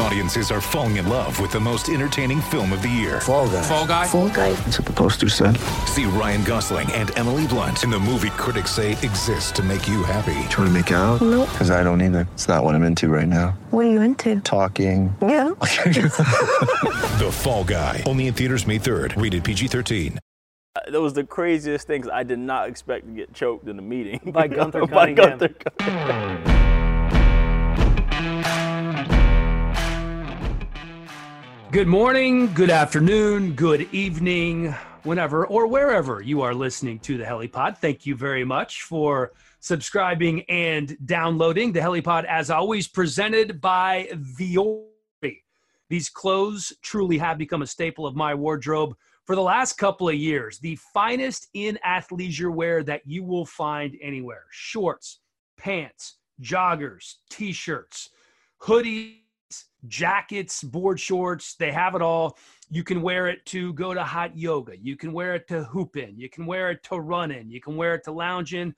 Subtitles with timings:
[0.00, 3.20] Audiences are falling in love with the most entertaining film of the year.
[3.20, 3.62] Fall guy.
[3.62, 4.06] Fall guy.
[4.06, 4.52] Fall guy.
[4.52, 5.56] That's what the poster said.
[5.86, 10.04] See Ryan Gosling and Emily Blunt in the movie critics say exists to make you
[10.04, 10.48] happy.
[10.50, 11.20] Trying to make it out?
[11.20, 11.48] Nope.
[11.50, 12.28] Because I don't either.
[12.34, 13.58] It's not what I'm into right now.
[13.70, 14.40] What are you into?
[14.40, 15.14] Talking.
[15.20, 15.50] Yeah.
[17.18, 18.04] The Fall Guy.
[18.06, 19.20] Only in theaters May 3rd.
[19.20, 20.18] Rated PG-13.
[20.88, 22.08] That was the craziest thing.
[22.08, 26.77] I did not expect to get choked in a meeting By Gunther By Gunther Cunningham.
[31.70, 37.76] Good morning, good afternoon, good evening, whenever or wherever you are listening to the HeliPod.
[37.76, 45.42] Thank you very much for subscribing and downloading the HeliPod, as always, presented by Vuori.
[45.90, 50.14] These clothes truly have become a staple of my wardrobe for the last couple of
[50.14, 50.58] years.
[50.58, 55.20] The finest in athleisure wear that you will find anywhere shorts,
[55.58, 58.08] pants, joggers, t shirts,
[58.58, 59.16] hoodies
[59.86, 62.36] jackets, board shorts, they have it all.
[62.70, 64.76] You can wear it to go to hot yoga.
[64.76, 66.18] You can wear it to hoop in.
[66.18, 67.50] You can wear it to run in.
[67.50, 68.74] You can wear it to lounge in.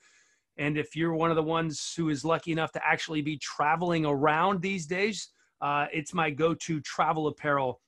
[0.59, 4.05] And if you're one of the ones who is lucky enough to actually be traveling
[4.05, 5.29] around these days,
[5.61, 7.81] uh, it's my go to travel apparel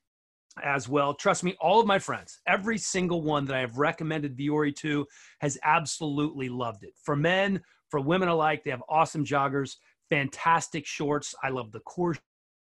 [0.61, 1.13] as well.
[1.13, 5.05] Trust me, all of my friends, every single one that I have recommended Vuori to
[5.39, 6.93] has absolutely loved it.
[7.01, 9.75] For men, for women alike, they have awesome joggers,
[10.09, 11.33] fantastic shorts.
[11.43, 12.15] I love the core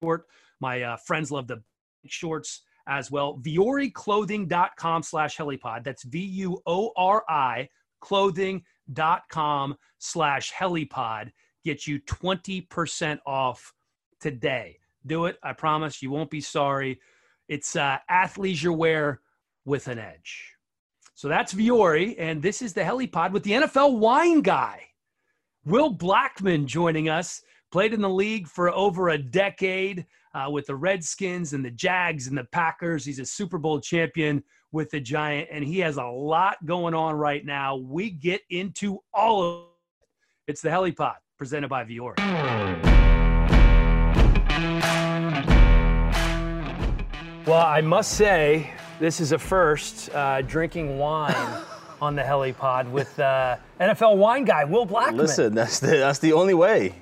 [0.04, 0.26] short.
[0.60, 1.62] My uh, friends love the
[2.06, 3.40] shorts as well.
[3.40, 5.84] VuoriClothing.com slash helipod.
[5.84, 7.70] That's V U O R I
[8.02, 11.32] clothing.com slash helipod.
[11.64, 13.74] Get you 20% off
[14.20, 14.78] today.
[15.06, 15.38] Do it.
[15.42, 17.00] I promise you won't be sorry.
[17.48, 19.22] It's uh, athleisure wear
[19.64, 20.52] with an edge.
[21.16, 24.82] So that's Vuori, and this is the helipod with the NFL wine guy.
[25.66, 27.42] Will Blackman joining us
[27.74, 32.28] played in the league for over a decade uh, with the Redskins and the Jags
[32.28, 33.04] and the Packers.
[33.04, 37.16] He's a Super Bowl champion with the Giant, and he has a lot going on
[37.16, 37.76] right now.
[37.78, 40.52] We get into all of it.
[40.52, 42.20] It's the Helipod presented by Vuori.
[47.48, 51.36] Well, I must say, this is a first uh, drinking wine
[52.04, 55.18] on the Helipod with uh, NFL wine guy Will Blackman.
[55.18, 56.94] Listen, that's the, that's the only way.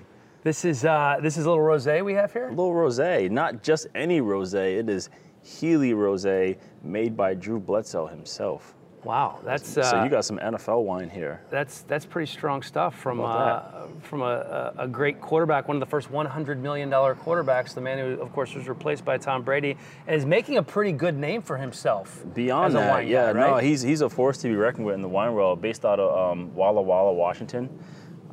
[0.44, 2.48] This is uh, this is a little rosé we have here.
[2.48, 4.80] A little rosé, not just any rosé.
[4.80, 5.10] It is
[5.44, 8.74] Healy rosé made by Drew Bledsoe himself.
[9.04, 11.42] Wow, that's uh, so you got some NFL wine here.
[11.50, 15.88] that's that's pretty strong stuff from uh, from a, a, great quarterback, one of the
[15.88, 19.76] first 100 million dollar quarterbacks, the man who of course was replaced by Tom Brady,
[20.06, 22.24] and is making a pretty good name for himself.
[22.36, 25.02] Beyond that, wine yeah, guy, no, he's he's a force to be reckoned with in
[25.02, 25.62] the wine world.
[25.62, 27.70] Based out of um, Walla Walla, Washington,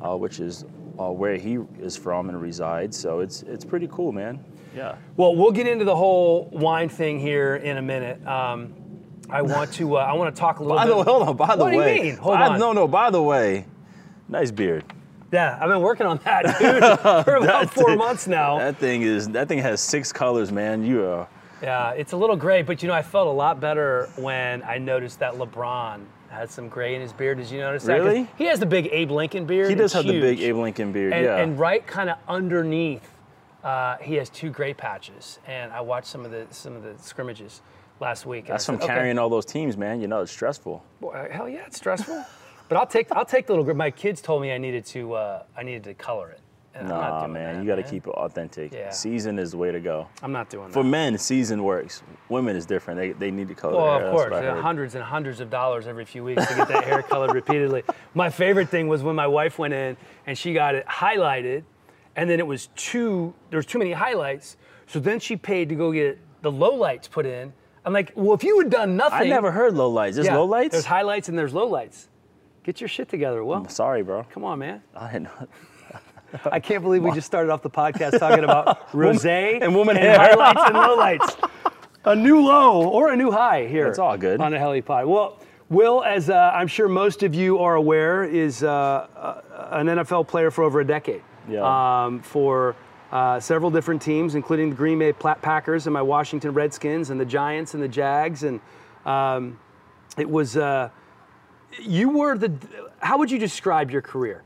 [0.03, 0.65] uh, which is
[0.99, 2.97] uh, where he is from and resides.
[2.97, 4.43] So it's it's pretty cool, man.
[4.75, 4.95] Yeah.
[5.17, 8.25] Well, we'll get into the whole wine thing here in a minute.
[8.27, 8.73] Um,
[9.29, 10.89] I want to uh, I want to talk a little By bit.
[10.91, 11.35] the way, hold on.
[11.37, 12.17] By the What do you way, mean?
[12.17, 12.59] Hold by- on.
[12.59, 12.87] No, no.
[12.87, 13.65] By the way,
[14.27, 14.83] nice beard.
[15.31, 16.83] Yeah, I've been working on that, dude,
[17.25, 18.57] for about four thing- months now.
[18.57, 20.83] That thing is that thing has six colors, man.
[20.83, 21.27] You are.
[21.61, 24.77] Yeah, it's a little gray, but you know, I felt a lot better when I
[24.77, 27.37] noticed that LeBron had some gray in his beard.
[27.37, 28.01] Did you notice that?
[28.01, 28.27] Really?
[28.37, 29.69] He has the big Abe Lincoln beard.
[29.69, 30.39] He does It's have the big.
[30.39, 31.13] Abe Lincoln beard.
[31.13, 31.37] And, yeah.
[31.37, 33.09] and right kind of underneath,
[33.63, 35.39] uh, he has two gray patches.
[35.47, 37.61] And I watched some of the some of the scrimmages
[37.99, 38.47] last week.
[38.47, 40.01] That's from said, okay, carrying all those teams, man.
[40.01, 40.83] You know it's stressful.
[41.01, 42.25] boy, hell yeah, it's stressful.
[42.69, 43.73] but I'll take I'll take the little.
[43.73, 46.39] My kids told me I needed to uh, I needed to color it.
[46.75, 48.71] And I'm not Nah, man, that, you got to keep it authentic.
[48.71, 48.89] Yeah.
[48.91, 50.07] Season is the way to go.
[50.21, 50.73] I'm not doing that.
[50.73, 52.03] For men, season works.
[52.29, 52.99] Women is different.
[52.99, 54.11] They, they need to color Well, their of hair.
[54.11, 54.61] course, That's what I yeah, heard.
[54.61, 57.83] hundreds and hundreds of dollars every few weeks to get that hair colored repeatedly.
[58.13, 59.97] My favorite thing was when my wife went in
[60.27, 61.63] and she got it highlighted,
[62.15, 64.55] and then it was too there was too many highlights.
[64.87, 67.51] So then she paid to go get the lowlights put in.
[67.85, 70.15] I'm like, well, if you had done nothing, I never heard low lights.
[70.15, 70.73] There's Yeah, low lights.
[70.73, 72.07] There's highlights and there's lowlights.
[72.63, 73.55] Get your shit together, Will.
[73.55, 74.23] I'm sorry, bro.
[74.31, 74.83] Come on, man.
[74.95, 75.47] I didn't know.
[76.51, 80.17] I can't believe we just started off the podcast talking about rosé and woman hair.
[80.17, 81.49] highlights and lowlights.
[82.05, 83.87] A new low or a new high here.
[83.87, 84.39] It's all good.
[84.39, 85.07] on a helipod.
[85.07, 85.39] Well,
[85.69, 89.41] Will, as uh, I'm sure most of you are aware, is uh, uh,
[89.71, 91.21] an NFL player for over a decade.
[91.47, 92.05] Yeah.
[92.05, 92.75] Um, for
[93.11, 97.25] uh, several different teams, including the Green Bay Packers and my Washington Redskins and the
[97.25, 98.59] Giants and the Jags, and
[99.05, 99.59] um,
[100.17, 100.57] it was.
[100.57, 100.89] Uh,
[101.79, 102.51] you were the.
[102.99, 104.43] How would you describe your career?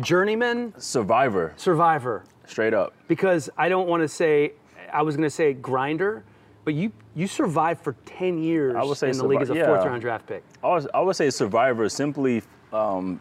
[0.00, 2.24] Journeyman, Survivor, survivor.
[2.46, 2.94] straight up.
[3.08, 4.52] Because I don't want to say.
[4.92, 6.22] I was going to say grinder,
[6.64, 9.54] but you you survived for 10 years I would say in the league as a
[9.54, 9.66] yeah.
[9.66, 10.42] fourth round draft pick.
[10.62, 12.42] I, was, I would say survivor simply
[12.72, 13.20] um,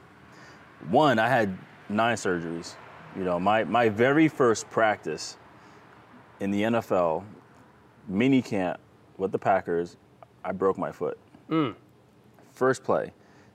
[0.90, 1.58] one i had
[1.90, 2.76] nine surgeries
[3.16, 5.38] you know my, my very first practice
[6.40, 7.24] in the nfl
[8.08, 8.80] mini camp
[9.18, 9.98] with the packers
[10.44, 11.18] i broke my foot
[12.54, 13.12] first play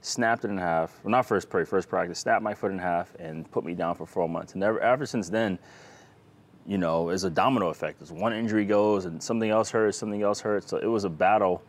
[0.06, 3.14] snapped it in half well not first play first practice snapped my foot in half
[3.18, 5.58] and put me down for four months and ever, ever since then
[6.66, 10.22] you know it's a domino effect as one injury goes and something else hurts something
[10.22, 11.62] else hurts so it was a battle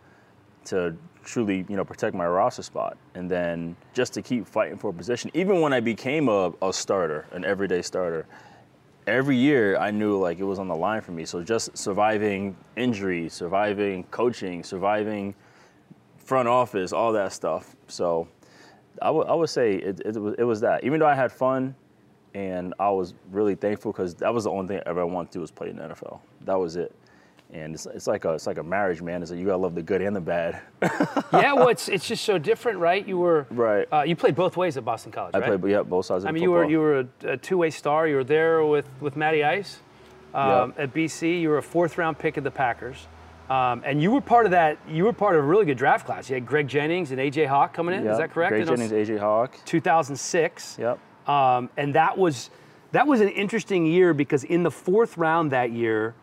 [0.66, 0.95] to
[1.28, 4.94] truly, you know, protect my roster spot, and then just to keep fighting for a
[4.94, 5.30] position.
[5.34, 8.25] Even when I became a, a starter, an everyday starter,
[9.06, 11.25] every year I knew like it was on the line for me.
[11.25, 15.36] So just surviving injuries, surviving coaching, surviving
[16.27, 17.75] front office, all that stuff.
[17.88, 18.27] So
[19.01, 20.83] I would I would say it, it, was, it was that.
[20.83, 21.74] Even though I had fun,
[22.33, 25.38] and I was really thankful because that was the only thing I ever wanted to
[25.38, 26.19] do was play in the NFL.
[26.41, 26.94] That was it.
[27.53, 29.21] And it's, it's like a it's like a marriage, man.
[29.21, 30.62] It's like you gotta love the good and the bad.
[31.31, 33.07] yeah, well, it's, it's just so different, right?
[33.07, 33.88] You were Right.
[33.91, 35.62] Uh, you played both ways at Boston College, I right?
[35.62, 38.06] played, yeah, both sides of I mean, you were you were a, a two-way star.
[38.06, 39.79] You were there with with Matty Ice
[40.33, 41.39] um, at BC.
[41.39, 43.07] You were a fourth-round pick of the Packers,
[43.49, 44.77] um, and you were part of that.
[44.89, 46.29] You were part of a really good draft class.
[46.29, 48.05] You had Greg Jennings and AJ Hawk coming in.
[48.05, 48.51] Is that correct?
[48.51, 49.57] Greg Jennings, AJ Hawk.
[49.65, 50.77] 2006.
[50.79, 50.99] Yep.
[51.27, 52.49] Um, and that was
[52.91, 56.13] that was an interesting year because in the fourth round that year,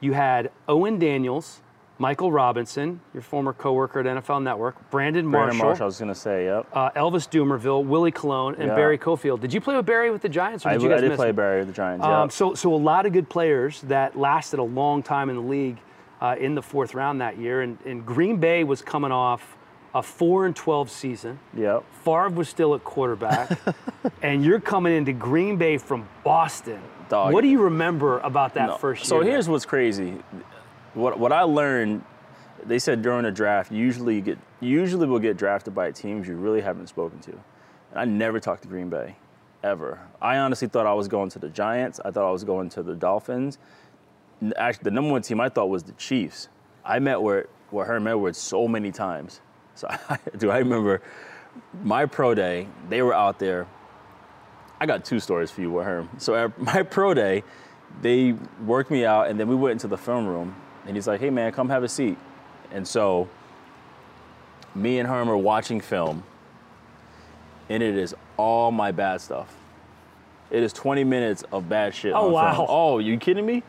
[0.00, 1.60] you had Owen Daniels,
[1.98, 6.14] Michael Robinson, your former coworker at NFL Network, Brandon Marshall, Brandon Marshall, I was gonna
[6.14, 6.66] say, yep.
[6.72, 8.74] Uh, Elvis Dumervil, Willie Colon, and Yeah.
[8.76, 9.40] Barry Cofield.
[9.40, 11.30] Did you play with Barry with the Giants, or I, did you I did play
[11.30, 11.36] him?
[11.36, 12.04] Barry with the Giants.
[12.04, 12.32] Um, yep.
[12.32, 15.78] so, so a lot of good players that lasted a long time in the league
[16.20, 17.62] uh, in the fourth round that year.
[17.62, 19.56] And, and Green Bay was coming off
[19.94, 21.38] a four and twelve season.
[21.56, 21.82] Yep.
[22.04, 23.58] Favre was still at quarterback,
[24.22, 26.80] and you're coming into Green Bay from Boston.
[27.08, 27.32] Dog.
[27.32, 28.76] What do you remember about that No.
[28.76, 29.08] first year?
[29.08, 30.18] So here's what's crazy.
[30.92, 32.04] What what I learned,
[32.64, 36.36] they said during the draft, usually you get usually will get drafted by teams you
[36.36, 37.30] really haven't spoken to.
[37.92, 39.16] And I never talked to Green Bay,
[39.64, 39.98] ever.
[40.20, 41.98] I honestly thought I was going to the Giants.
[42.04, 43.58] I thought I was going to the Dolphins.
[44.56, 46.48] Actually, the number one team I thought was the Chiefs.
[46.84, 49.40] I met with with Herm Edwards so many times.
[49.74, 51.02] So I, do I remember
[51.82, 52.68] my pro day?
[52.88, 53.66] They were out there.
[54.80, 56.08] I got two stories for you with Herm.
[56.18, 57.42] So at my pro day,
[58.00, 60.54] they worked me out, and then we went into the film room,
[60.86, 62.16] and he's like, "Hey man, come have a seat."
[62.70, 63.28] And so
[64.74, 66.22] me and Herm are watching film,
[67.68, 69.54] and it is all my bad stuff.
[70.50, 72.12] It is 20 minutes of bad shit.
[72.14, 72.54] Oh, wow.
[72.54, 72.66] Film.
[72.70, 73.62] Oh, you kidding me?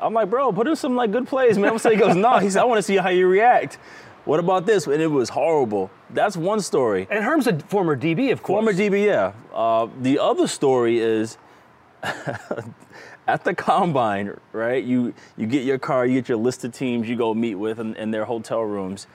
[0.00, 1.70] I'm like, bro, put in some like good plays, man.
[1.70, 2.38] I'm saying, he goes, no.
[2.38, 3.78] He said, I want to see how you react.
[4.24, 4.86] What about this?
[4.86, 5.90] And it was horrible.
[6.10, 7.06] That's one story.
[7.10, 8.64] and Herm's a former DB, of course.
[8.64, 9.32] Former DB, yeah.
[9.52, 11.38] Uh, the other story is
[12.02, 14.82] at the combine, right?
[14.82, 17.78] You you get your car, you get your list of teams you go meet with
[17.78, 19.06] in, in their hotel rooms,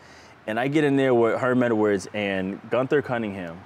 [0.48, 3.60] and I get in there with Herm Edwards and Gunther Cunningham,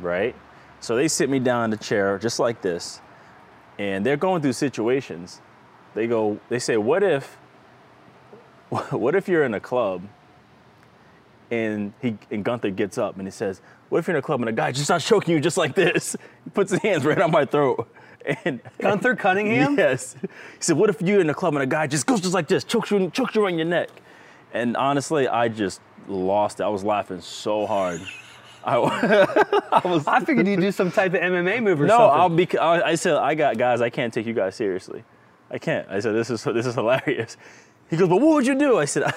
[0.00, 0.34] right?
[0.80, 3.00] So they sit me down in the chair just like this,
[3.78, 5.40] and they're going through situations.
[5.94, 7.36] They go, they say, what if,
[8.90, 10.02] what if you're in a club
[11.50, 14.40] and he and Gunther gets up and he says, "What if you're in a club
[14.40, 17.20] and a guy just starts choking you just like this?" He puts his hands right
[17.20, 17.88] on my throat.
[18.44, 19.76] And Gunther Cunningham?
[19.76, 20.14] Yes.
[20.20, 20.28] He
[20.60, 22.64] said, "What if you're in a club and a guy just goes just like this,
[22.64, 23.90] chokes you, chokes you on your neck?"
[24.52, 26.64] And honestly, I just lost it.
[26.64, 28.00] I was laughing so hard.
[28.62, 28.74] I,
[29.72, 30.06] I was.
[30.06, 32.20] I figured you'd do some type of MMA move or no, something.
[32.20, 32.58] I'll be.
[32.58, 33.80] I, I said, I got guys.
[33.80, 35.02] I can't take you guys seriously.
[35.50, 35.88] I can't.
[35.90, 37.36] I said, this is this is hilarious.
[37.88, 38.78] He goes, but what would you do?
[38.78, 39.12] I said, I,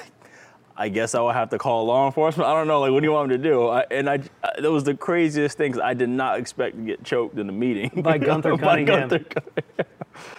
[0.76, 2.50] I guess I would have to call law enforcement.
[2.50, 2.80] I don't know.
[2.80, 3.68] Like, what do you want me to do?
[3.68, 5.78] I, and I, I, that was the craziest things.
[5.78, 9.10] I did not expect to get choked in a meeting By Gunther By Cunningham.
[9.10, 9.86] Gunther Cunningham.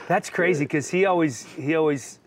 [0.09, 2.19] That's crazy because he always he always.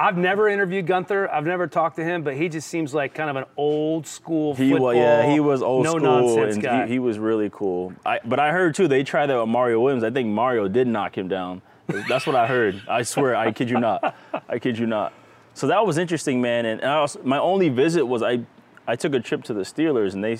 [0.00, 1.28] I've never interviewed Gunther.
[1.32, 4.54] I've never talked to him, but he just seems like kind of an old school
[4.54, 4.88] He football.
[4.88, 6.86] was, yeah, he was old no school, nonsense and guy.
[6.86, 7.92] He, he was really cool.
[8.06, 10.04] I, but I heard too they tried that with Mario Williams.
[10.04, 11.62] I think Mario did knock him down.
[12.08, 12.82] That's what I heard.
[12.88, 14.14] I swear, I kid you not.
[14.48, 15.12] I kid you not.
[15.54, 16.66] So that was interesting, man.
[16.66, 18.40] And, and I also, my only visit was I,
[18.86, 20.38] I took a trip to the Steelers, and they,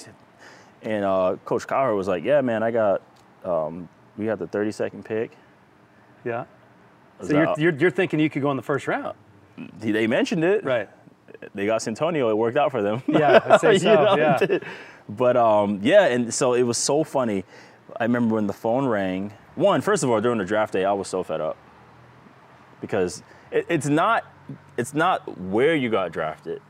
[0.83, 3.03] and uh, Coach Cowher was like, "Yeah, man, I got,
[3.45, 5.33] um, we got the 32nd pick."
[6.25, 6.45] yeah.
[7.21, 9.17] So you're, you're, you're thinking you could go in the first round,
[9.81, 10.65] they mentioned it.
[10.65, 10.89] right?
[11.55, 12.31] They got Santonio.
[12.31, 13.03] It worked out for them.
[13.09, 13.95] Yeah, I'd say You so.
[13.95, 14.59] know, yeah.
[15.09, 17.45] But um, yeah, and so it was so funny.
[17.99, 19.33] I remember when the phone rang.
[19.59, 21.57] One, first of all, during the draft day, I was so fed up
[22.81, 24.25] because it, it's not
[24.77, 26.63] it's not where you got drafted.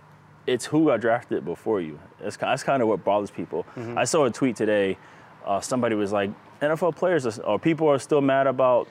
[0.47, 2.01] It's who got drafted before you.
[2.19, 3.67] That's, that's kind of what bothers people.
[3.77, 3.99] Mm-hmm.
[3.99, 4.97] I saw a tweet today.
[5.45, 6.31] Uh, somebody was like,
[6.63, 8.89] NFL players are, or people are still mad about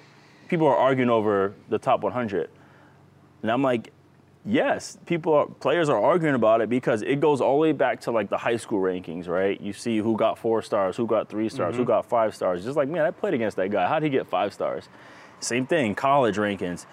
[0.48, 2.51] people are arguing over the top 100,
[3.42, 3.92] and I'm like,
[4.50, 8.00] Yes, people are players are arguing about it because it goes all the way back
[8.01, 9.60] to like the high school rankings, right?
[9.60, 11.89] You see who got four stars, who got three stars, who mm-hmm.
[11.89, 12.63] got five stars.
[12.63, 13.86] Just like man, I played against that guy.
[13.89, 14.88] How did he get five stars?
[15.42, 16.86] Same thing, college rankings.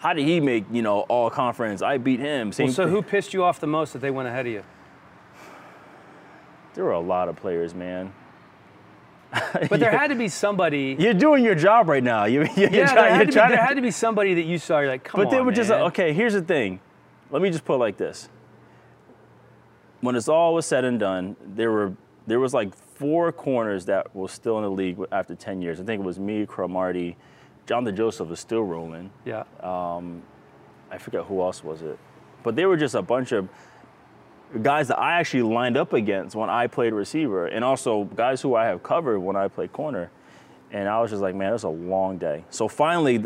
[0.00, 1.82] How did he make you know all conference?
[1.82, 2.50] I beat him.
[2.50, 2.92] Same Well, so thing.
[2.92, 4.64] who pissed you off the most that they went ahead of you?
[6.74, 8.12] There were a lot of players, man.
[9.32, 10.96] But there had to be somebody.
[10.98, 12.24] You're doing your job right now.
[12.24, 14.34] You, you're Yeah, trying, there, had you're to be, there to- had to be somebody
[14.34, 14.80] that you saw.
[14.80, 15.82] You're like, come But on, But they were just man.
[15.82, 16.12] okay.
[16.12, 16.80] Here's the thing.
[17.30, 18.28] Let me just put it like this.
[20.00, 21.94] When it's all was said and done, there were
[22.26, 25.80] there was like four corners that were still in the league after 10 years.
[25.80, 27.16] I think it was me, Cromartie,
[27.66, 29.10] Jonathan Joseph was still rolling.
[29.24, 29.44] Yeah.
[29.60, 30.22] Um,
[30.90, 31.98] I forget who else was it,
[32.42, 33.48] but they were just a bunch of
[34.62, 38.54] guys that I actually lined up against when I played receiver, and also guys who
[38.54, 40.10] I have covered when I played corner.
[40.70, 42.44] And I was just like, man, it was a long day.
[42.50, 43.24] So finally,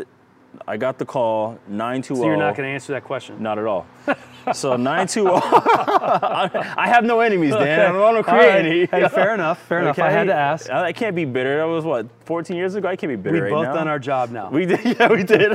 [0.67, 2.17] I got the call nine two oh.
[2.17, 3.41] So you're not going to answer that question.
[3.41, 3.85] Not at all.
[4.51, 5.39] So 920.
[6.77, 7.79] I have no enemies, Dan.
[7.79, 8.65] I don't want to create right.
[8.65, 8.85] any.
[8.87, 9.61] Hey, fair enough.
[9.67, 9.97] Fair enough.
[9.99, 10.69] I had to ask.
[10.69, 11.59] I, can't be bitter.
[11.59, 12.89] That was what 14 years ago.
[12.89, 13.73] I can't be bitter We've right both now.
[13.73, 14.49] done our job now.
[14.49, 14.83] We did.
[14.99, 15.53] Yeah, we did.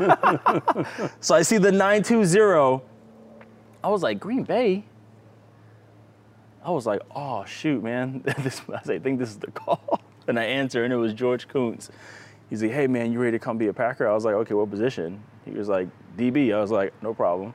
[1.21, 2.83] so I see the 920.
[3.85, 4.85] I was like, Green Bay.
[6.65, 8.23] I was like, oh shoot, man.
[8.39, 10.01] this, I say, I think this is the call.
[10.27, 11.91] And I answer, and it was George Koonce.
[12.51, 14.09] He's like, hey man, you ready to come be a Packer?
[14.09, 15.23] I was like, okay, what position?
[15.45, 16.55] He was like, DB.
[16.55, 17.55] I was like, no problem.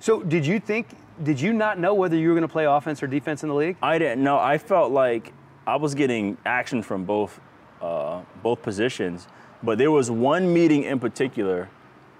[0.00, 0.88] So did you think?
[1.22, 3.54] Did you not know whether you were going to play offense or defense in the
[3.54, 3.76] league?
[3.82, 4.38] I didn't know.
[4.38, 5.32] I felt like
[5.66, 7.40] I was getting action from both
[7.80, 9.28] uh, both positions,
[9.62, 11.68] but there was one meeting in particular.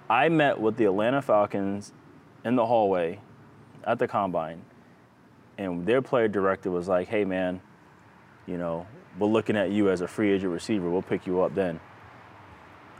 [0.09, 1.91] I met with the Atlanta Falcons
[2.43, 3.19] in the hallway
[3.83, 4.61] at the combine,
[5.57, 7.59] and their player director was like, "Hey, man,
[8.45, 8.87] you know,
[9.19, 10.89] we're looking at you as a free agent receiver.
[10.89, 11.79] We'll pick you up then."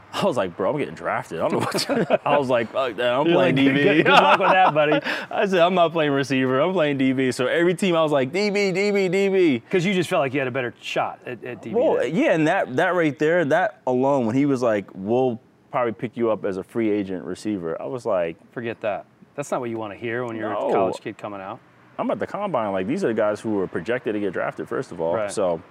[0.14, 1.40] I was like, bro, I'm getting drafted.
[1.40, 1.78] I don't know what.
[1.80, 3.14] to-" I was like, fuck that.
[3.14, 3.84] I'm You're playing like, DB.
[3.84, 5.00] Good, good luck with that, buddy.
[5.30, 6.60] I said, I'm not playing receiver.
[6.62, 7.34] I'm playing DB.
[7.34, 9.62] So every team, I was like, DB, DB, DB.
[9.64, 11.74] Because you just felt like you had a better shot at, at DB.
[11.74, 12.16] Well, then.
[12.16, 15.40] yeah, and that that right there, that alone, when he was like, "We'll
[15.72, 19.06] probably pick you up as a free agent receiver," I was like, Forget that.
[19.36, 20.70] That's not what you want to hear when you're No.
[20.70, 21.60] a college kid coming out.
[22.00, 22.72] "I'm at the combine.
[22.72, 25.16] Like these are the guys who were projected to get drafted first of all.
[25.16, 25.32] Right.
[25.32, 25.62] So,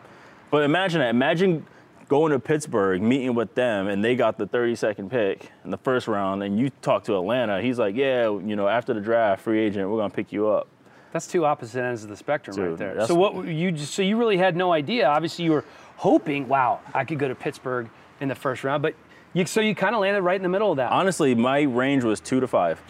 [0.51, 1.11] but imagine that.
[1.11, 1.65] Imagine
[2.09, 6.07] going to Pittsburgh, meeting with them, and they got the 32nd pick in the first
[6.09, 7.61] round, and you talk to Atlanta.
[7.63, 10.69] He's like, "Yeah, you know, after the draft, free agent, we're gonna pick you up."
[11.13, 13.07] That's two opposite ends of the spectrum right there.
[13.07, 15.07] So what you just so you really had no idea.
[15.07, 15.65] Obviously, you were
[15.97, 17.89] hoping, wow, I could go to Pittsburgh
[18.21, 18.95] in the first round, but
[19.33, 22.03] you so you kind of landed right in the middle of that, Honestly, my range
[22.05, 22.81] was two to five.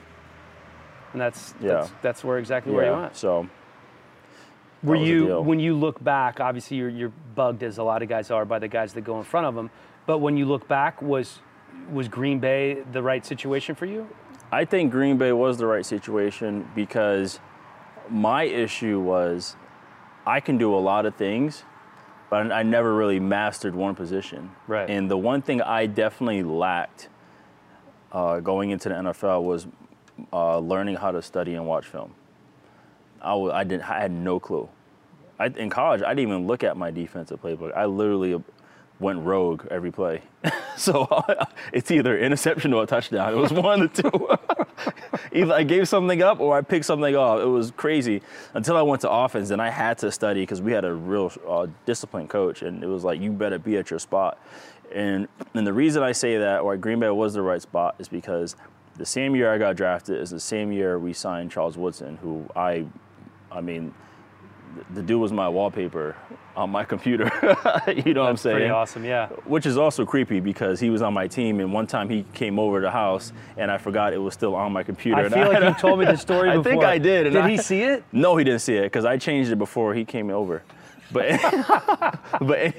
[1.12, 1.72] and that's Yeah.
[1.74, 3.00] that's, that's where exactly where you Yeah.
[3.02, 3.16] went.
[3.16, 3.46] So
[4.84, 6.40] Were you when you look back?
[6.40, 9.18] Obviously, you're you're bugged as a lot of guys are by the guys that go
[9.18, 9.70] in front of them.
[10.06, 11.40] But when you look back, was
[11.90, 14.08] was Green Bay the right situation for you?
[14.52, 17.40] I think Green Bay was the right situation because
[18.08, 19.56] my issue was
[20.26, 21.64] I can do a lot of things,
[22.30, 24.50] but I never really mastered one position.
[24.66, 24.88] Right.
[24.88, 27.08] And the one thing I definitely lacked
[28.12, 29.66] uh, going into the NFL was
[30.32, 32.14] uh, learning how to study and watch film.
[33.24, 33.88] I, didn't.
[33.90, 34.68] I had no clue.
[35.38, 37.74] I, in college, I didn't even look at my defensive playbook.
[37.76, 38.40] I literally
[39.00, 40.22] went rogue every play.
[40.76, 41.08] so
[41.72, 43.32] it's either interception or a touchdown.
[43.32, 44.28] It was one of the two.
[45.32, 47.40] either I gave something up or I picked something off.
[47.40, 48.22] It was crazy
[48.54, 51.32] until I went to offense and I had to study because we had a real
[51.48, 54.38] uh, disciplined coach and it was like you better be at your spot.
[54.94, 58.06] And and the reason I say that why Green Bay was the right spot is
[58.06, 58.54] because
[58.96, 62.46] the same year I got drafted is the same year we signed Charles Woodson, who
[62.54, 62.86] I,
[63.54, 63.94] I mean,
[64.94, 66.16] the dude was my wallpaper
[66.56, 67.24] on my computer.
[68.04, 68.56] you know what I'm saying?
[68.56, 69.28] Pretty awesome, yeah.
[69.44, 72.58] Which is also creepy because he was on my team, and one time he came
[72.58, 75.20] over to the house, and I forgot it was still on my computer.
[75.26, 76.72] I feel like you told me the story I before.
[76.72, 77.26] think I did.
[77.26, 78.02] and Did I- he see it?
[78.12, 80.62] No, he didn't see it because I changed it before he came over.
[81.12, 81.38] But
[82.40, 82.74] but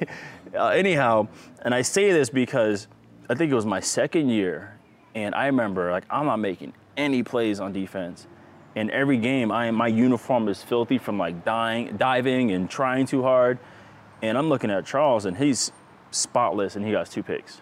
[0.53, 1.27] uh, anyhow,
[1.62, 2.88] and I say this because
[3.29, 4.77] I think it was my second year,
[5.13, 8.27] and I remember like I'm not making any plays on defense.
[8.75, 13.24] And every game, I my uniform is filthy from like dying, diving and trying too
[13.24, 13.58] hard.
[14.22, 15.72] And I'm looking at Charles, and he's
[16.12, 17.62] spotless, and he got two picks.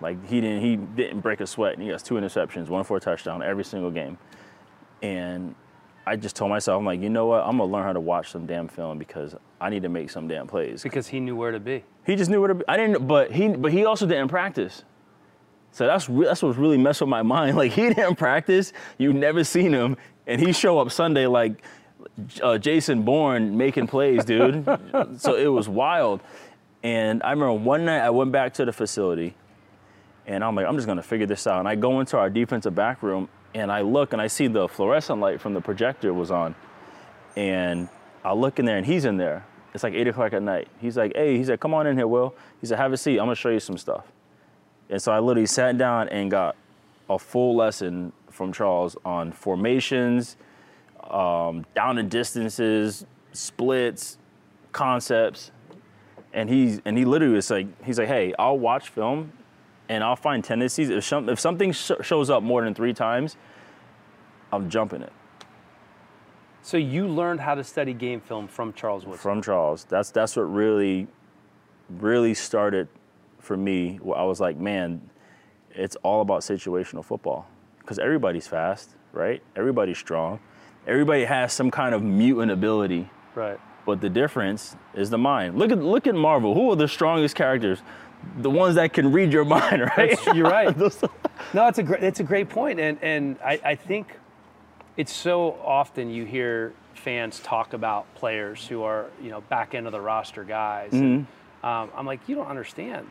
[0.00, 2.96] Like he didn't, he didn't break a sweat, and he has two interceptions, one for
[2.96, 4.18] a touchdown every single game.
[5.02, 5.54] And
[6.06, 7.42] I just told myself, I'm like, you know what?
[7.42, 10.28] I'm gonna learn how to watch some damn film because I need to make some
[10.28, 10.82] damn plays.
[10.82, 11.84] Because he knew where to be.
[12.04, 12.64] He just knew where to be.
[12.68, 14.84] I didn't, but he, but he also didn't practice.
[15.74, 17.56] So that's that's what's really messed with my mind.
[17.56, 18.72] Like he didn't practice.
[18.96, 21.64] You never seen him, and he show up Sunday like
[22.40, 24.64] uh, Jason Bourne making plays, dude.
[25.18, 26.20] so it was wild.
[26.84, 29.34] And I remember one night I went back to the facility,
[30.28, 31.58] and I'm like, I'm just gonna figure this out.
[31.58, 34.68] And I go into our defensive back room, and I look and I see the
[34.68, 36.54] fluorescent light from the projector was on,
[37.34, 37.88] and
[38.22, 39.44] I look in there and he's in there.
[39.74, 40.68] It's like eight o'clock at night.
[40.80, 43.18] He's like, "Hey," he said, "Come on in here, Will." He said, "Have a seat.
[43.18, 44.04] I'm gonna show you some stuff."
[44.94, 46.54] And so I literally sat down and got
[47.10, 50.36] a full lesson from Charles on formations,
[51.10, 54.18] um, down and distances, splits,
[54.70, 55.50] concepts,
[56.32, 59.32] and he's and he literally was like, he's like, "Hey, I'll watch film,
[59.88, 60.90] and I'll find tendencies.
[60.90, 63.36] If some, if something sh- shows up more than three times,
[64.52, 65.12] I'm jumping it."
[66.62, 69.20] So you learned how to study game film from Charles Woodson.
[69.20, 69.86] from Charles.
[69.88, 71.08] That's that's what really,
[71.90, 72.86] really started
[73.44, 74.00] for me.
[74.14, 75.10] I was like, man,
[75.70, 77.46] it's all about situational football
[77.78, 79.42] because everybody's fast, right?
[79.56, 80.40] Everybody's strong.
[80.86, 83.58] Everybody has some kind of mutant ability, right.
[83.86, 85.58] but the difference is the mind.
[85.58, 86.54] Look at look at Marvel.
[86.54, 87.80] Who are the strongest characters?
[88.38, 90.10] The ones that can read your mind, right?
[90.10, 90.74] That's- you're right.
[91.52, 94.18] No, it's a great it's a great point, and and I, I think
[94.96, 99.86] it's so often you hear fans talk about players who are you know back end
[99.86, 100.92] of the roster guys.
[100.92, 101.26] And,
[101.62, 103.06] um, I'm like, you don't understand.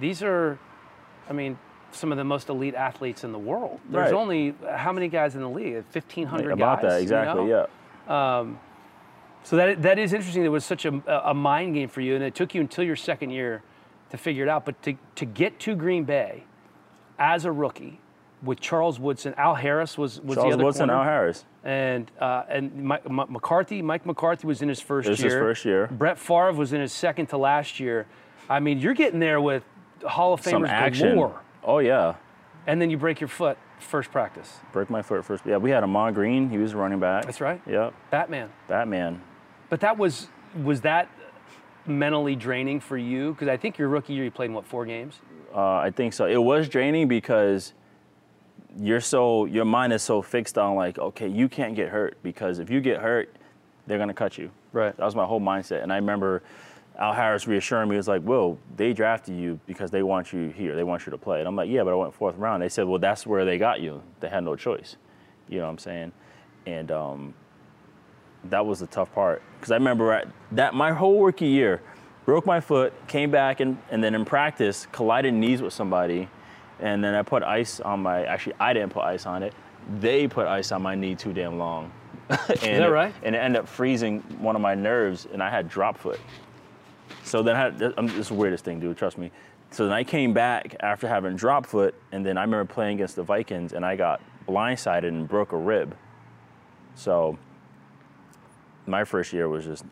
[0.00, 0.58] These are,
[1.28, 1.58] I mean,
[1.92, 3.80] some of the most elite athletes in the world.
[3.88, 4.14] There's Right.
[4.20, 5.84] only how many guys in the league?
[5.90, 6.90] Fifteen hundred about guys.
[6.90, 7.44] that you exactly.
[7.46, 7.66] know?
[8.08, 8.54] Yeah.
[9.42, 10.44] So that that is interesting.
[10.44, 12.96] It was such a, a mind game for you, and it took you until your
[12.96, 13.62] second year
[14.10, 14.64] to figure it out.
[14.64, 16.44] But to to get to Green Bay
[17.18, 18.00] as a rookie
[18.42, 21.44] with Charles Woodson, Al Harris was was the Charles other Woodson, corner, Al Harris.
[21.64, 23.80] and uh, and Mike, M- McCarthy.
[23.82, 25.30] Mike McCarthy was in his first was year.
[25.30, 25.86] his first year.
[25.90, 28.06] Brett Favre was in his second to last year.
[28.48, 29.64] I mean, you're getting there with
[30.04, 31.14] Hall of Famers action.
[31.14, 32.14] galore, Oh yeah.
[32.66, 34.58] and then you break your foot first practice.
[34.72, 35.44] Broke my foot first.
[35.46, 36.50] Yeah, we had Ahman Green.
[36.50, 37.24] He was running back.
[37.24, 37.60] That's right.
[37.66, 37.94] Yep.
[38.10, 38.50] Batman.
[38.68, 39.20] Batman.
[39.68, 40.28] But that was
[40.64, 41.08] was that
[41.86, 43.32] mentally draining for you?
[43.32, 45.20] Because I think your rookie year you played in what four games?
[45.54, 46.26] Uh, I think so.
[46.26, 47.72] It was draining because
[48.78, 52.58] you're so your mind is so fixed on like, okay, you can't get hurt because
[52.58, 53.34] if you get hurt,
[53.86, 54.50] they're gonna cut you.
[54.72, 54.96] Right.
[54.96, 55.82] That was my whole mindset.
[55.82, 56.42] And I remember
[57.00, 60.50] Al Harris reassuring me, he was like, Will, they drafted you because they want you
[60.50, 60.76] here.
[60.76, 61.38] They want you to play.
[61.38, 62.62] And I'm like, yeah, but I went fourth round.
[62.62, 64.02] They said, well, that's where they got you.
[64.20, 64.96] They had no choice.
[65.48, 66.12] You know what I'm saying?
[66.66, 67.34] And um,
[68.44, 69.42] that was the tough part.
[69.58, 71.80] Because I remember at that my whole rookie year,
[72.26, 76.28] broke my foot, came back, and, and then in practice, collided knees with somebody.
[76.80, 79.54] And then I put ice on my, actually, I didn't put ice on it.
[80.00, 81.90] They put ice on my knee too damn long.
[82.28, 83.14] and that it- right?
[83.22, 86.20] And it ended up freezing one of my nerves, and I had drop foot.
[87.30, 87.66] So then I
[87.96, 89.30] um, this is the weirdest thing, dude, trust me.
[89.70, 93.14] So then I came back after having drop foot, and then I remember playing against
[93.14, 95.96] the Vikings, and I got blindsided and broke a rib.
[96.96, 97.38] So
[98.84, 99.84] my first year was just,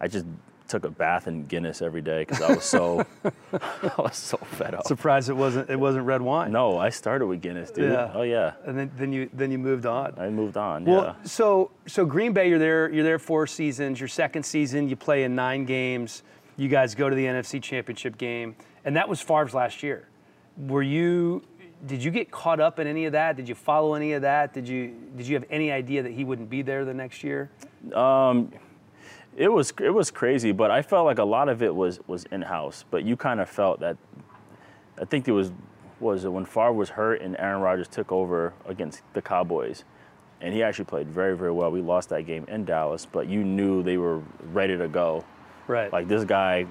[0.00, 0.26] I just
[0.68, 3.04] took a bath in Guinness every day because I was so,
[3.52, 4.86] I was so fed up.
[4.86, 6.52] Surprised it wasn't it wasn't red wine.
[6.52, 7.92] No, I started with Guinness, dude.
[7.92, 8.10] Yeah.
[8.14, 10.14] Oh yeah, And then, then you then you moved on.
[10.18, 10.84] I moved on.
[10.84, 11.14] Well, yeah.
[11.24, 12.90] so so Green Bay, you're there.
[12.90, 14.00] You're there four seasons.
[14.00, 16.22] Your second season, you play in nine games.
[16.56, 20.08] You guys go to the NFC Championship game, and that was Favre's last year.
[20.56, 21.42] Were you?
[21.86, 23.36] Did you get caught up in any of that?
[23.36, 24.54] Did you follow any of that?
[24.54, 27.50] Did you Did you have any idea that he wouldn't be there the next year?
[27.94, 28.50] Um,
[29.36, 32.24] It was it was crazy, but I felt like a lot of it was was
[32.32, 32.84] in house.
[32.90, 33.96] But you kind of felt that.
[35.00, 35.52] I think it was
[36.00, 39.84] was it when Favre was hurt and Aaron Rodgers took over against the Cowboys,
[40.40, 41.70] and he actually played very very well.
[41.70, 44.22] We lost that game in Dallas, but you knew they were
[44.52, 45.24] ready to go.
[45.68, 45.92] Right.
[45.92, 46.66] Like this guy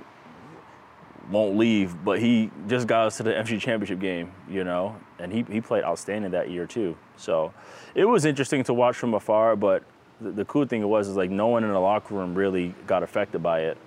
[1.30, 5.32] won't leave, but he just got us to the NFC Championship game, you know, and
[5.32, 6.96] he, he played outstanding that year too.
[7.18, 7.54] So
[7.96, 9.84] it was interesting to watch from afar, but
[10.22, 12.74] the, the cool thing it was is like no one in the locker room really
[12.88, 13.78] got affected by it.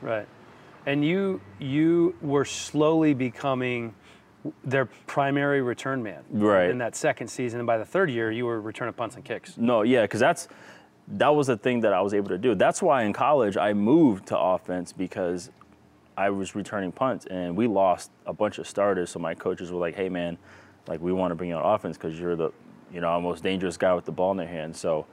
[0.00, 0.26] Right.
[0.86, 3.94] And you you were slowly becoming
[4.64, 6.22] their primary return man.
[6.30, 6.70] Right.
[6.70, 9.56] In that second season, and by the third year, you were returning punts and kicks.
[9.56, 10.48] No, yeah, because that's
[11.08, 12.54] that was the thing that I was able to do.
[12.54, 15.50] That's why in college I moved to offense because
[16.16, 19.10] I was returning punts and we lost a bunch of starters.
[19.10, 20.38] So my coaches were like, "Hey, man,
[20.86, 22.50] like we want to bring you on offense because you're the
[22.92, 25.06] you know most dangerous guy with the ball in their hand." So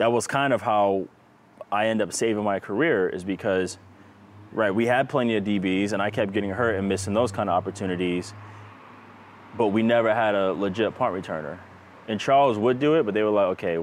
[0.00, 1.06] that was kind of how
[1.70, 3.76] I end up saving my career is because
[4.50, 7.50] right we had plenty of DBs and I kept getting hurt and missing those kind
[7.50, 8.32] of opportunities,
[9.58, 11.58] but we never had a legit punt returner.
[12.08, 13.76] And Charles would do it, but they were like, "Okay,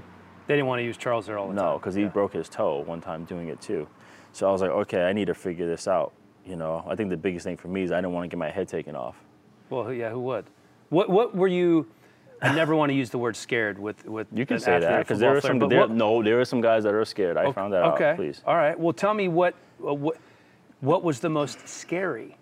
[0.47, 1.63] They didn't want to use Charles there all the time.
[1.73, 2.07] no, because he Yeah.
[2.07, 3.85] broke his toe one time doing it too.
[4.31, 6.13] So I was like, okay, I need to figure this out.
[6.45, 8.39] You know, I think the biggest thing for me is I didn't want to get
[8.39, 9.17] my head taken off.
[9.69, 10.45] Well, yeah, who would?
[10.89, 11.85] What what were you?
[12.41, 14.27] I never want to use the word scared with with.
[14.33, 15.59] You can an say that because there are some.
[15.59, 17.37] There, no, there are some guys that are scared.
[17.37, 18.11] I found that okay.
[18.11, 18.15] out.
[18.15, 18.41] Please.
[18.45, 18.79] All right.
[18.79, 20.17] Well, tell me what uh, what
[20.81, 22.37] what was the most scary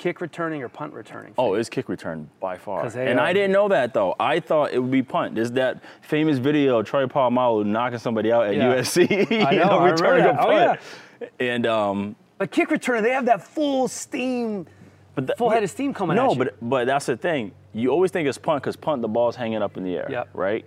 [0.00, 1.34] kick returning or punt returning?
[1.38, 2.86] Oh, it's kick return by far.
[2.86, 4.16] And are- I didn't know that though.
[4.18, 5.34] I thought it would be punt.
[5.36, 8.74] There's that famous video of Troy Polamalu knocking somebody out at Yeah.
[8.74, 9.30] USC.
[9.46, 10.40] I know, I remember returning a that.
[10.40, 11.28] Oh, yeah.
[11.38, 14.66] And um, But kick returning, they have that full steam,
[15.14, 16.30] but the, full head of steam coming out.
[16.30, 17.52] no, but but that's the thing.
[17.72, 20.28] You always think it's punt because punt the ball's hanging up in the air, Yep.
[20.34, 20.64] right?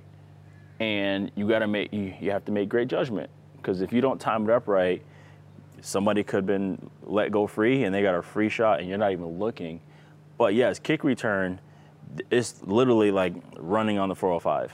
[0.79, 4.01] And you got to make you, you have to make great judgment because if you
[4.01, 5.01] don't time it up right,
[5.81, 8.97] somebody could have been let go free and they got a free shot and you're
[8.97, 9.81] not even looking.
[10.37, 11.59] But yes, kick return,
[12.31, 14.73] it's literally like running on the 405.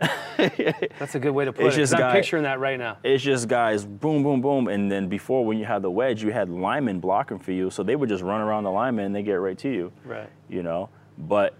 [0.00, 1.80] That's a good way to put It's it.
[1.80, 2.98] just I'm picturing that right now.
[3.02, 6.30] It's just guys, boom, boom, boom, and then before when you had the wedge, you
[6.30, 9.22] had linemen blocking for you, so they would just run around the lineman and they
[9.22, 9.92] get right to you.
[10.04, 10.30] Right.
[10.48, 11.54] You know, but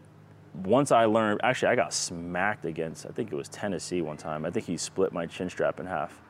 [0.54, 3.06] once I learned, actually, I got smacked against.
[3.06, 4.44] I think it was Tennessee one time.
[4.44, 6.20] I think he split my chin strap in half,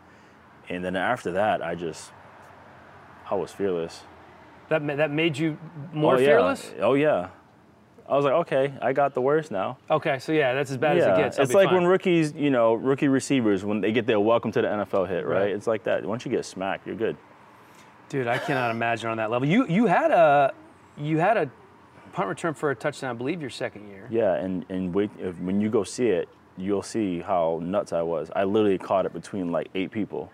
[0.69, 2.13] and then after that, I just,
[3.31, 4.03] I was fearless.
[4.71, 6.27] That that made you oh, more oh, yeah.
[6.27, 6.75] fearless.
[6.81, 7.29] Oh yeah.
[8.09, 9.77] I was like, okay, I got the worst now.
[9.91, 11.39] Okay, so yeah, that's as bad yeah, as it gets.
[11.39, 11.75] I'll it's like fine.
[11.75, 15.27] when rookies, you know, rookie receivers when they get their welcome to the NFL hit,
[15.27, 15.41] right?
[15.41, 15.51] Right.
[15.51, 16.05] It's like that.
[16.07, 17.17] Once you get smacked, you're good.
[18.09, 19.47] Dude, I cannot imagine on that level.
[19.47, 20.55] You you had a
[20.97, 21.51] you had a
[22.15, 24.07] punt return for a touchdown, I believe, your second year.
[24.11, 28.01] Yeah, and and wait, if, when you go see it, you'll see how nuts I
[28.01, 28.31] was.
[28.35, 30.33] I literally caught it between like eight people.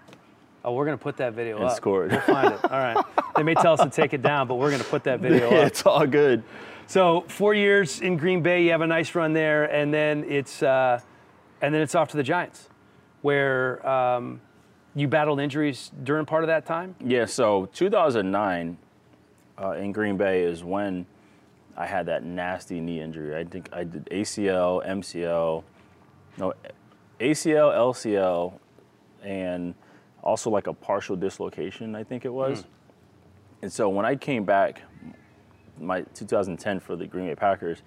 [0.65, 1.77] Oh, we're gonna put that video And up.
[1.77, 2.13] scored.
[2.13, 2.65] We'll find it.
[2.65, 3.05] All right.
[3.37, 5.67] They may tell us to take it down, but we're gonna put that video up.
[5.67, 6.45] it's all good.
[6.87, 10.63] So four years in Green Bay, you have a nice run there, and then it's
[10.63, 11.01] uh,
[11.61, 12.69] and then it's off to the Giants,
[13.23, 14.41] where um,
[14.95, 16.95] you battled injuries during part of that time.
[17.05, 18.77] Yeah, so 2009
[19.61, 21.07] uh, in Green Bay is when
[21.77, 23.37] I had that nasty knee injury.
[23.37, 25.65] I think I did ACL, MCL,
[26.39, 26.53] no,
[27.21, 28.53] ACL, LCL,
[29.23, 29.75] and
[30.23, 32.65] also like a partial dislocation, I think it was.
[33.63, 34.83] And so when I came back,
[35.81, 37.83] my 2010 for the Green Bay Packers,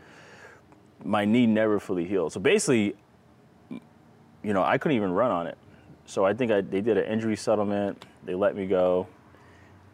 [1.04, 2.34] my knee never fully healed.
[2.34, 2.96] So basically,
[3.70, 5.58] you know, I couldn't even run on it.
[6.06, 8.06] So I think I, they did an injury settlement.
[8.24, 9.08] They let me go,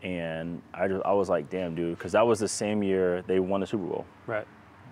[0.04, 3.40] and I just I was like, damn, dude, because that was the same year they
[3.40, 4.06] won the Super Bowl.
[4.28, 4.46] Right.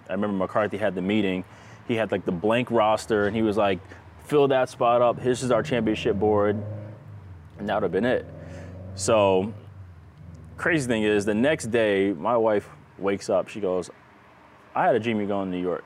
[0.09, 1.43] I remember McCarthy had the meeting.
[1.87, 3.79] He had like the blank roster, and he was like,
[4.25, 5.21] fill that spot up.
[5.21, 6.61] This is our championship board,
[7.59, 8.25] and that would have been it.
[8.95, 9.53] So,
[10.57, 12.67] crazy thing is, the next day, my wife
[13.01, 13.47] wakes up.
[13.49, 13.89] She goes,
[14.75, 15.83] I had a dream you going to New York.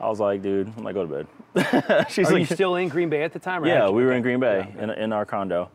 [0.00, 2.06] I was like, dude, I'm like, go to bed.
[2.10, 3.62] She's Are like, you still in Green Bay at the time?
[3.62, 4.22] Or yeah, we were in.
[4.22, 4.82] Green Bay Yeah.
[4.84, 5.70] in, in our condo.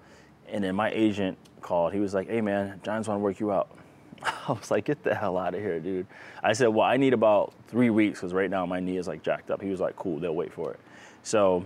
[0.47, 1.93] And then my agent called.
[1.93, 3.69] He was like, hey, man, Giants want to work you out.
[4.23, 6.05] I was like, get the hell out of here, dude.
[6.43, 9.23] I said, well, I need about three weeks because right now my knee is like
[9.23, 9.61] jacked up.
[9.61, 10.79] He was like, cool, they'll wait for it.
[11.23, 11.65] So,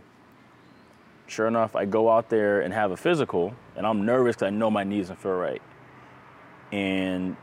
[1.28, 4.50] sure enough, I go out there and have a physical, and I'm nervous because I
[4.52, 5.62] know my knee doesn't feel right.
[6.72, 7.36] And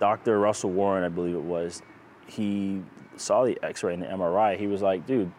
[0.00, 0.38] Dr.
[0.38, 1.82] Russell Warren, I believe it was,
[2.26, 2.82] he
[3.16, 4.58] saw the x ray and the MRI.
[4.58, 5.30] He was like, dude,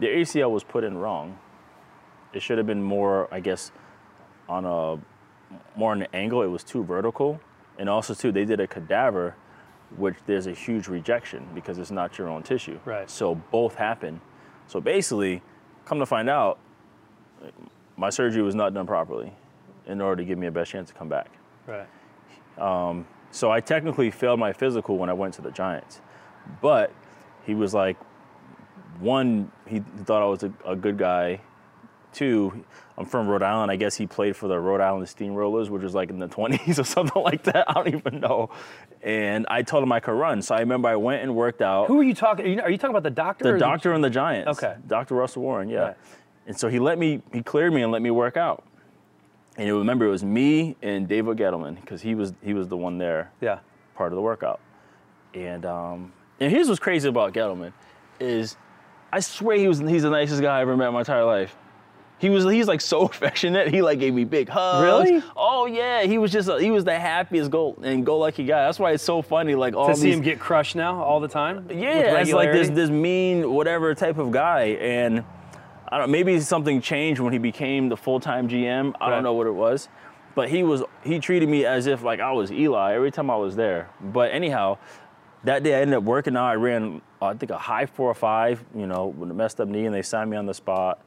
[0.00, 1.38] the ACL was put in wrong.
[2.32, 3.70] It should have been more, I guess,
[4.48, 5.00] on a
[5.76, 6.42] more on an angle.
[6.42, 7.40] It was too vertical,
[7.78, 9.36] and also too they did a cadaver,
[9.96, 12.78] which there's a huge rejection because it's not your own tissue.
[12.84, 13.08] Right.
[13.08, 14.20] So both happen.
[14.66, 15.42] So basically,
[15.84, 16.58] come to find out,
[17.96, 19.32] my surgery was not done properly,
[19.86, 21.30] in order to give me a best chance to come back.
[21.66, 21.86] Right.
[22.58, 26.00] Um, So I technically failed my physical when I went to the Giants.
[26.60, 26.92] But
[27.44, 27.96] he was like,
[29.00, 31.40] one, he thought I was a, a good guy.
[32.12, 32.64] Two,
[32.96, 33.70] I'm from Rhode Island.
[33.70, 36.78] I guess he played for the Rhode Island Steamrollers, which was like in the 20s
[36.78, 37.68] or something like that.
[37.68, 38.50] I don't even know.
[39.02, 40.40] And I told him I could run.
[40.40, 41.88] So I remember I went and worked out.
[41.88, 42.46] Who are you talking?
[42.46, 43.44] Are you, are you talking about the doctor?
[43.44, 44.58] The or doctor and the Giants.
[44.58, 44.76] Okay.
[44.86, 45.14] Dr.
[45.14, 45.78] Russell Warren, yeah.
[45.80, 45.96] Right.
[46.46, 48.64] And so he let me, he cleared me and let me work out.
[49.58, 52.76] And you remember it was me and David Gettleman because he was he was the
[52.76, 53.58] one there Yeah.
[53.94, 54.60] part of the workout.
[55.34, 57.72] And um, and here's what's crazy about Gettleman
[58.20, 58.56] is
[59.12, 61.56] I swear he was he's the nicest guy I ever met in my entire life.
[62.18, 63.68] He was he's like so affectionate.
[63.68, 64.82] He like gave me big hugs.
[64.84, 65.22] Really?
[65.36, 66.02] Oh yeah.
[66.04, 68.64] He was just he was the happiest go and go lucky guy.
[68.64, 69.54] That's why it's so funny.
[69.54, 71.66] Like all To see him get crushed now all the time.
[71.70, 75.24] yeah, it's like this this mean whatever type of guy, and
[75.88, 76.10] I don't.
[76.10, 78.94] Maybe something changed when he became the full time GM.
[79.00, 79.14] I Right.
[79.14, 79.88] don't know what it was,
[80.34, 83.36] but he was he treated me as if like I was Eli every time I
[83.36, 83.88] was there.
[84.00, 84.78] But anyhow,
[85.44, 86.46] that day I ended up working out.
[86.46, 89.68] I ran I think a high four or five, you know, with a messed up
[89.68, 91.00] knee, and they signed me on the spot.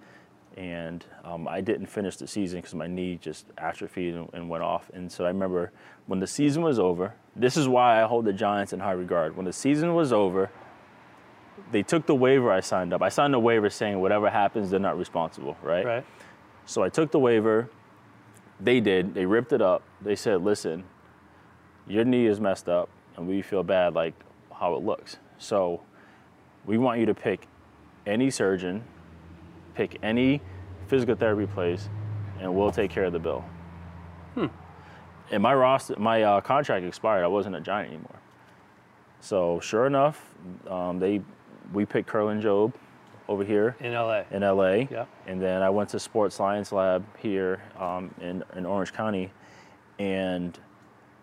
[0.57, 4.63] And um, I didn't finish the season because my knee just atrophied and, and went
[4.63, 4.89] off.
[4.93, 5.71] And so I remember
[6.07, 7.13] when the season was over.
[7.35, 9.37] This is why I hold the Giants in high regard.
[9.37, 10.49] When the season was over,
[11.71, 13.01] they took the waiver I signed up.
[13.01, 15.85] I signed a waiver saying whatever happens, they're not responsible, right?
[15.85, 16.05] Right.
[16.65, 17.69] So I took the waiver.
[18.59, 19.13] They did.
[19.13, 19.83] They ripped it up.
[20.01, 20.83] They said, listen,
[21.87, 24.13] your knee is messed up, and we feel bad like
[24.53, 25.17] how it looks.
[25.37, 25.81] So
[26.65, 27.47] we want you to pick
[28.05, 28.83] any surgeon,
[29.75, 30.41] pick any
[30.87, 31.89] physical therapy place,
[32.39, 33.45] and we'll take care of the bill.
[34.33, 34.47] Hmm.
[35.31, 37.23] And my roster, my uh, contract expired.
[37.23, 38.19] I wasn't a Giant anymore.
[39.21, 40.33] So sure enough,
[40.67, 41.21] um, they
[41.73, 42.73] we picked Kerlan-Jobe
[43.27, 44.23] over here In LA.
[44.31, 44.87] in LA.
[44.89, 45.05] Yeah.
[45.27, 49.31] And then I went to Sports Science Lab here um, in, in Orange County.
[49.99, 50.57] And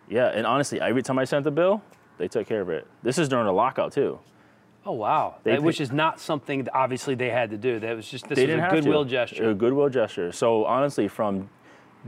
[0.08, 1.82] yeah, and honestly, every time I sent the bill,
[2.18, 2.86] they took care of it.
[3.02, 4.20] This is during the lockout too.
[4.84, 5.36] Oh wow.
[5.42, 7.80] That- which is not something that obviously they had to do.
[7.80, 9.10] That was just this they was a goodwill to.
[9.10, 9.50] gesture.
[9.50, 10.30] A goodwill gesture.
[10.30, 11.50] So honestly, from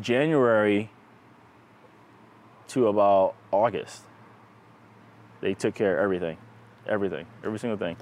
[0.00, 0.90] January
[2.68, 4.02] to about August,
[5.40, 6.36] they took care of everything,
[6.86, 7.96] everything, every single thing.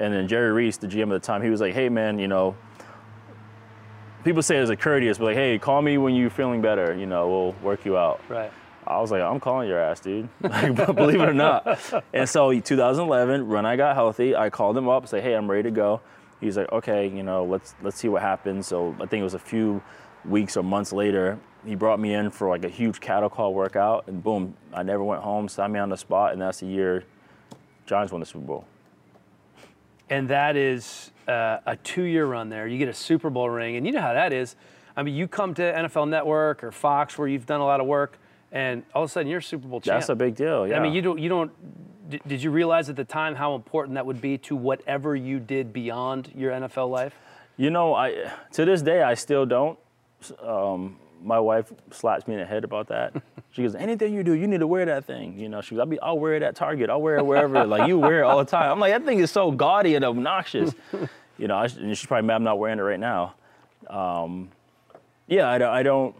[0.00, 2.28] And then Jerry Reese, the GM at the time, he was like, "Hey man, you
[2.28, 2.56] know."
[4.24, 6.94] People say it as a courteous, but like, hey, call me when you're feeling better.
[6.94, 8.20] You know, we'll work you out.
[8.28, 8.52] Right.
[8.86, 10.28] I was like, I'm calling your ass, dude.
[10.42, 11.80] Like, believe it or not.
[12.12, 15.62] And so 2011, when I got healthy, I called him up, say, hey, I'm ready
[15.62, 16.02] to go.
[16.38, 18.66] He's like, okay, you know, let's let's see what happens.
[18.66, 19.82] So I think it was a few
[20.24, 24.04] weeks or months later, he brought me in for like a huge cattle call workout,
[24.08, 25.48] and boom, I never went home.
[25.48, 27.04] Signed me on the spot, and that's the year
[27.86, 28.64] Giants won the Super Bowl.
[30.10, 32.66] And that is uh, a two-year run there.
[32.66, 34.56] You get a Super Bowl ring, and you know how that is.
[34.96, 37.86] I mean, you come to NFL Network or Fox, where you've done a lot of
[37.86, 38.18] work,
[38.52, 40.00] and all of a sudden you're a Super Bowl champ.
[40.00, 40.66] That's a big deal.
[40.66, 40.78] Yeah.
[40.78, 41.18] I mean, you don't.
[41.18, 41.52] You don't.
[42.26, 45.72] Did you realize at the time how important that would be to whatever you did
[45.72, 47.14] beyond your NFL life?
[47.56, 49.78] You know, I to this day I still don't.
[50.42, 53.14] Um, my wife slaps me in the head about that.
[53.52, 55.80] She goes, "Anything you do, you need to wear that thing." You know, she goes,
[55.80, 56.88] "I'll be, I'll wear it at Target.
[56.90, 57.64] I'll wear it wherever.
[57.66, 60.04] like you wear it all the time." I'm like, "That thing is so gaudy and
[60.04, 60.72] obnoxious."
[61.38, 63.34] you know, I, and she's probably mad I'm not wearing it right now.
[63.88, 64.50] Um,
[65.26, 66.14] yeah, I, don't- I don't.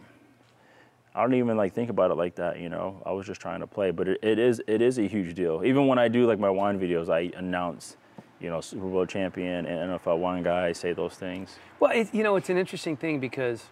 [1.14, 2.60] I don't even like think about it like that.
[2.60, 5.06] You know, I was just trying to play, but it, it is it is a
[5.08, 5.62] huge deal.
[5.64, 7.96] Even when I do like my wine videos, I announce,
[8.40, 10.72] you know, Super Bowl champion and NFL wine guy.
[10.72, 11.58] Say those things.
[11.80, 13.64] Well, it, you know, it's an interesting thing because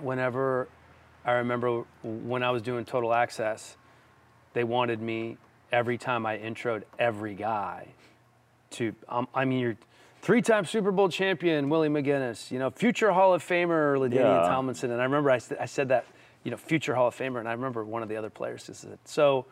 [0.00, 0.68] whenever
[1.24, 3.76] I remember when I was doing Total Access,
[4.52, 5.36] they wanted me
[5.72, 7.88] every time I introed every guy
[8.70, 9.76] to, um, I mean, you're
[10.22, 14.48] three-time Super Bowl champion Willie McGinest, you know, future Hall of Famer LaDainian Yeah.
[14.48, 16.04] Tomlinson, and I remember I, I said that,
[16.44, 18.82] you know, future Hall of Famer, and I remember one of the other players just
[18.82, 19.46] said, so.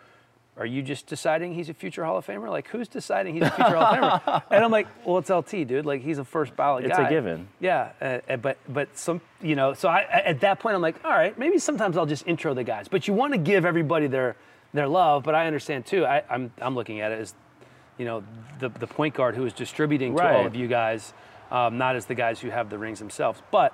[0.58, 2.50] Are you just deciding he's a future Hall of Famer?
[2.50, 4.42] Like, who's deciding he's a future Hall of Famer?
[4.50, 5.86] And I'm like, well, it's LT, dude.
[5.86, 6.90] Like, he's a first ballot guy.
[6.90, 7.48] It's a given.
[7.58, 11.02] Yeah, uh, uh, but but some you know, so I at that point I'm like,
[11.04, 12.86] all right, maybe sometimes I'll just intro the guys.
[12.86, 14.36] But you want to give everybody their
[14.74, 15.22] their love.
[15.22, 16.04] But I understand too.
[16.04, 17.34] I, I'm I'm looking at it as,
[17.96, 18.22] you know,
[18.58, 21.14] the the point guard who is distributing to all of you guys,
[21.50, 23.40] um, not as the guys who have the rings themselves.
[23.50, 23.72] But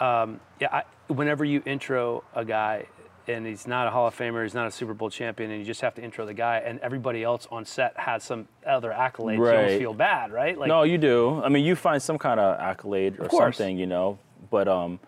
[0.00, 2.86] um, yeah, I, whenever you intro a guy.
[3.28, 4.42] And he's not a Hall of Famer.
[4.44, 6.58] He's not a Super Bowl champion, and you just have to intro the guy.
[6.58, 9.38] And everybody else on set has some other accolades.
[9.38, 10.56] You almost feel bad, right?
[10.56, 11.42] Like, no, you do.
[11.44, 13.56] I mean, you find some kind of accolade or course.
[13.56, 14.18] something, you know.
[14.50, 15.00] But um,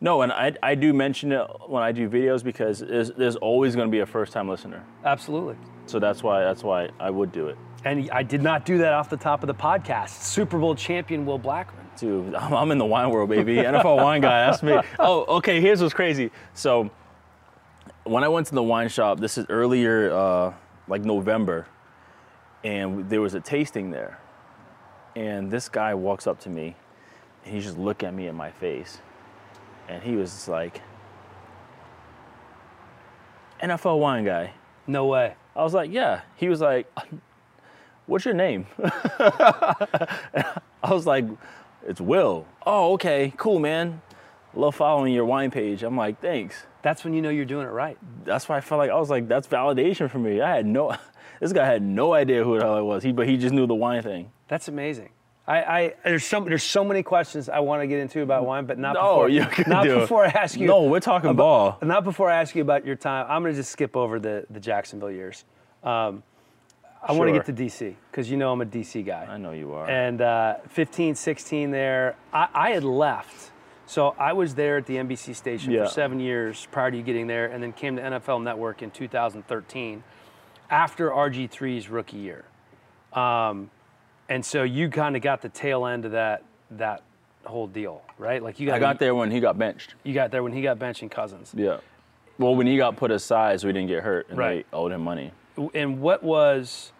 [0.00, 3.74] no, and I I do mention it when I do videos because there's, there's always
[3.74, 4.84] going to be a first time listener.
[5.04, 5.56] absolutely.
[5.86, 7.56] So that's why that's why I would do it.
[7.84, 10.10] And I did not do that off the top of the podcast.
[10.22, 11.84] Super Bowl champion Will Blackman.
[11.96, 13.54] Dude, I'm, I'm in the wine world, baby.
[13.56, 14.46] NFL wine guy.
[14.46, 14.78] That's me.
[14.98, 15.60] Oh, okay.
[15.60, 16.30] Here's what's crazy.
[16.52, 16.90] So,
[18.06, 20.54] when I went to the wine shop, this is earlier, uh,
[20.88, 21.66] like November,
[22.64, 24.20] and there was a tasting there,
[25.14, 26.76] and this guy walks up to me,
[27.44, 29.00] and he just looked at me in my face,
[29.88, 30.80] and he was like,
[33.60, 34.52] "NFL wine guy."
[34.86, 35.34] No way.
[35.54, 36.20] I was like, yeah.
[36.36, 36.90] He was like,
[38.06, 38.66] what's your name?
[39.18, 41.24] I was like,
[41.86, 42.46] it's Will.
[42.64, 44.02] Oh, okay, cool, man.
[44.54, 45.82] Love following your wine page.
[45.82, 46.66] I'm like, thanks.
[46.86, 47.98] That's when you know you're doing it right.
[48.24, 50.40] That's why I felt like I was like, that's validation for me.
[50.40, 50.94] I had no,
[51.40, 53.02] this guy had no idea who the hell I was.
[53.02, 54.30] He, but he just knew the wine thing.
[54.46, 55.08] That's amazing.
[55.48, 58.66] I, I there's so there's so many questions I want to get into about wine,
[58.66, 60.00] but not No, before you can not do it.
[60.02, 60.68] before I ask you.
[60.68, 61.88] No, we're talking about- ball.
[61.88, 63.26] Not before I ask you about your time.
[63.28, 65.44] I'm gonna just skip over the the Jacksonville years.
[65.82, 66.22] Um,
[67.02, 69.26] I want to get to DC because you know I'm a DC guy.
[69.28, 69.88] I know you are.
[69.88, 72.14] and uh, 15, 16 there.
[72.32, 73.50] I, I had left.
[73.86, 75.84] So I was there at the NBC station Yeah.
[75.84, 78.90] for seven years prior to you getting there, and then came to NFL Network in
[78.90, 80.02] 2013
[80.70, 82.44] after RG3's rookie year.
[83.12, 83.70] Um,
[84.28, 87.02] and so you kind of got the tail end of that that
[87.44, 88.42] whole deal, right?
[88.42, 89.94] Like you got I got there when he got benched.
[90.02, 91.54] you got there when he got benching Cousins.
[91.56, 91.76] Yeah.
[92.38, 94.66] Well, when he got put aside, so he didn't get hurt, and Right.
[94.70, 95.30] they owed him money.
[95.74, 96.92] And what was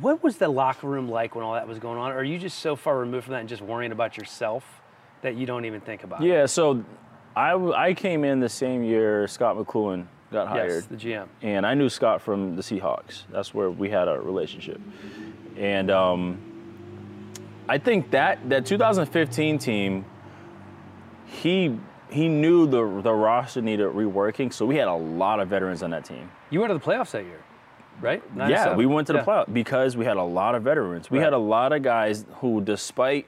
[0.00, 2.12] what was the locker room like when all that was going on?
[2.12, 4.64] Or are you just so far removed from that and just worrying about yourself
[5.22, 6.28] that you don't even think about it?
[6.28, 6.84] Yeah, so
[7.36, 10.70] I, I came in the same year Scot McCloughan got hired.
[10.72, 11.26] Yes, the GM.
[11.42, 13.24] and I knew Scott from the Seahawks.
[13.30, 14.80] That's where we had our relationship.
[15.56, 16.38] And um,
[17.68, 20.04] I think that that 2015 team,
[21.26, 21.78] he
[22.10, 25.90] he knew the the roster needed reworking, so we had a lot of veterans on
[25.90, 26.30] that team.
[26.50, 27.42] You went to the playoffs that year,
[28.00, 28.36] right?
[28.36, 29.24] Nine yeah, we went to the Yeah.
[29.24, 31.10] playoff because we had a lot of veterans.
[31.10, 31.24] We Right.
[31.24, 33.26] had a lot of guys who, despite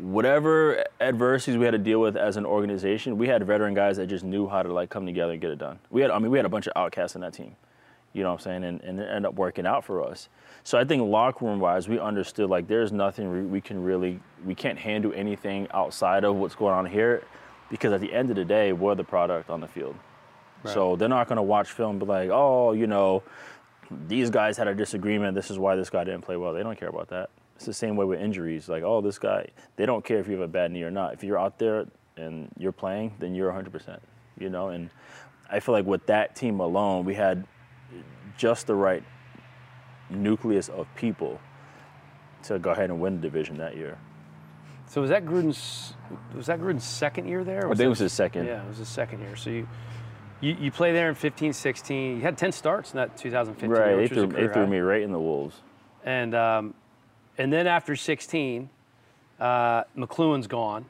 [0.00, 4.06] whatever adversities we had to deal with as an organization, we had veteran guys that
[4.06, 5.78] just knew how to like come together and get it done.
[5.90, 7.56] We had, I mean, we had a bunch of outcasts in that team.
[8.12, 8.64] You know what I'm saying?
[8.64, 10.28] And, and it ended up working out for us.
[10.64, 14.20] So I think locker room wise, we understood like there's nothing we, we can really,
[14.44, 17.22] we can't handle anything outside of what's going on here
[17.70, 19.94] because at the end of the day, we're the product on the field.
[20.64, 23.22] So they're not going to watch film and be like, oh, you know,
[23.90, 25.34] these guys had a disagreement.
[25.34, 26.52] This is why this guy didn't play well.
[26.52, 27.30] They don't care about that.
[27.56, 28.68] It's the same way with injuries.
[28.68, 31.14] Like, oh, this guy, they don't care if you have a bad knee or not.
[31.14, 33.98] If you're out there and you're playing, then you're 100%,
[34.38, 34.68] you know?
[34.68, 34.90] And
[35.50, 37.46] I feel like with that team alone, we had
[38.36, 39.02] just the right
[40.10, 41.40] nucleus of people
[42.44, 43.98] to go ahead and win the division that year.
[44.86, 45.94] So was that Gruden's?
[46.34, 47.66] Was that Gruden's second year there?
[47.66, 48.46] or I think it was his second.
[48.46, 49.36] Yeah, it was his second year.
[49.36, 49.68] So you,
[50.40, 52.16] you, you play there in 15, 16.
[52.16, 53.70] You had 10 starts in that 2015.
[53.70, 55.56] Right, they which was a threw, they threw me right in the wolves.
[56.04, 56.74] And um,
[57.36, 58.68] and then after 16,
[59.40, 60.84] uh, McCloughan's gone,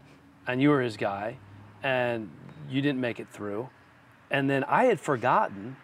[0.46, 1.36] and you were his guy,
[1.82, 2.30] and
[2.70, 3.68] you didn't make it through.
[4.30, 5.76] And then I had forgotten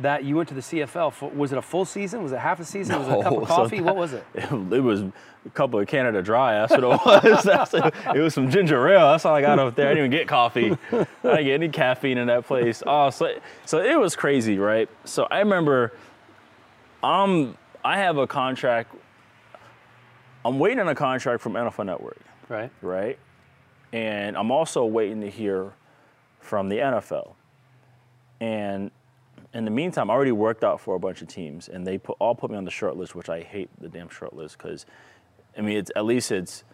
[0.00, 1.12] that you went to the CFL.
[1.12, 2.22] For, was it a full season?
[2.22, 2.98] Was it half a season?
[2.98, 3.76] was it a cup No, of so coffee?
[3.76, 4.24] that- what was it?
[4.34, 5.12] It, it was a
[5.52, 6.54] couple of Canada Dry.
[6.54, 6.86] That's what it
[7.24, 7.42] was.
[7.44, 9.10] That's it was some ginger ale.
[9.12, 9.86] That's all I got up there.
[9.86, 10.76] I didn't even get coffee.
[10.92, 12.82] I didn't get any caffeine in that place.
[12.86, 13.34] Oh, so
[13.66, 14.88] so it was crazy, right?
[15.04, 15.92] So I remember,
[17.02, 18.94] um, I have a contract.
[20.46, 22.70] I'm waiting on a contract from NFL Network, Right.
[22.82, 23.18] right?
[23.92, 25.72] And I'm also waiting to hear
[26.40, 27.34] from the NFL.
[28.40, 28.90] And
[29.54, 32.16] in the meantime, I already worked out for a bunch of teams, and they put,
[32.18, 34.84] all put me on the short list, which I hate the damn short list because,
[35.56, 36.64] I mean, it's at least it's,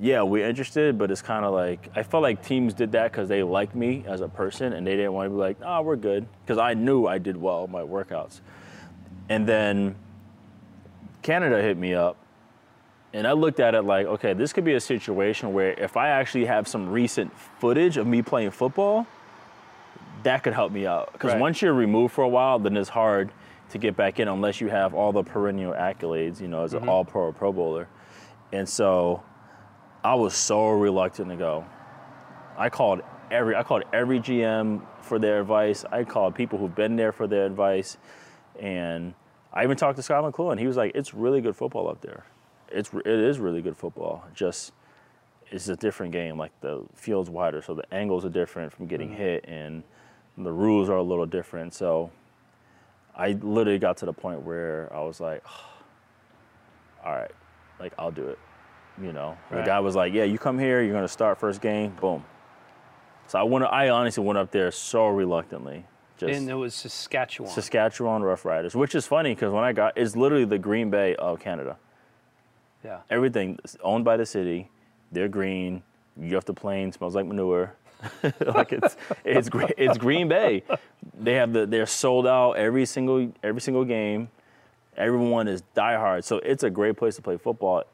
[0.00, 3.28] yeah, we're interested, but it's kind of like I felt like teams did that because
[3.28, 5.96] they liked me as a person, and they didn't want to be like, oh, we're
[5.96, 8.40] good, because I knew I did well my workouts.
[9.28, 9.94] And then
[11.20, 12.16] Canada hit me up,
[13.12, 16.08] and I looked at it like, okay, this could be a situation where if I
[16.08, 19.06] actually have some recent footage of me playing football,
[20.22, 21.12] that could help me out.
[21.12, 21.40] Because Right.
[21.40, 23.32] once you're removed for a while, then it's hard
[23.70, 26.80] to get back in unless you have all the perennial accolades, you know, as an
[26.80, 26.88] mm-hmm.
[26.88, 27.88] all pro or pro bowler.
[28.52, 29.22] And so
[30.04, 31.64] I was so reluctant to go.
[32.56, 35.84] I called every I called every GM for their advice.
[35.90, 37.96] I called people who've been there for their advice.
[38.60, 39.14] And
[39.52, 40.58] I even talked to Scot McCloughan.
[40.58, 42.24] He was like, it's really good football up there.
[42.70, 44.24] It's it is really good football.
[44.34, 44.72] Just
[45.50, 46.38] it's a different game.
[46.38, 49.18] Like the field's wider, so the angles are different from getting mm-hmm.
[49.18, 49.82] hit, and
[50.38, 51.74] the rules are a little different.
[51.74, 52.10] So
[53.16, 55.44] I literally got to the point where I was like,
[57.04, 57.30] all right,
[57.80, 58.38] like I'll do it.
[59.00, 59.60] You know, Right.
[59.60, 62.24] the guy was like, yeah, you come here, you're gonna start first game, boom.
[63.26, 63.64] So I went.
[63.64, 65.86] I honestly went up there so reluctantly.
[66.18, 67.50] Just And it was Saskatchewan.
[67.50, 71.40] Saskatchewan Roughriders, which is funny because when I got, it's literally the Green Bay of
[71.40, 71.78] Canada.
[72.84, 72.98] yeah.
[73.10, 74.70] Everything owned by the city.
[75.10, 75.82] They're green.
[76.20, 76.92] You have the plane.
[76.92, 77.74] Smells like manure.
[78.46, 80.62] like it's it's it's Green Bay.
[81.18, 84.28] They have the they're sold out every single every single game.
[84.96, 87.84] Everyone is diehard, so it's a great place to play football.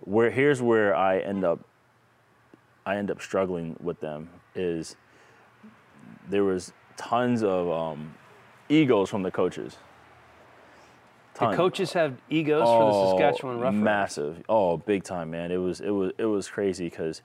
[0.00, 1.60] Where here's where I end up
[2.86, 4.96] I end up struggling with them is
[6.28, 8.14] there was tons of um,
[8.68, 9.76] egos from the coaches.
[11.38, 13.82] The coaches have egos for the Saskatchewan Roughriders.
[13.82, 14.42] Massive.
[14.48, 15.52] Oh, big time, man.
[15.52, 17.22] It was it was it was crazy because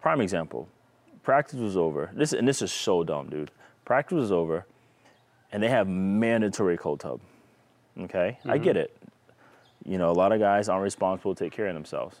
[0.00, 0.68] prime example,
[1.22, 2.10] practice was over.
[2.12, 3.50] This and this is so dumb, dude.
[3.84, 4.66] Practice was over,
[5.52, 7.20] and they have mandatory cold tub.
[7.98, 8.64] Okay, I Mm-hmm.
[8.64, 8.96] get it.
[9.84, 12.16] You know, a lot of guys aren't responsible to take care of themselves.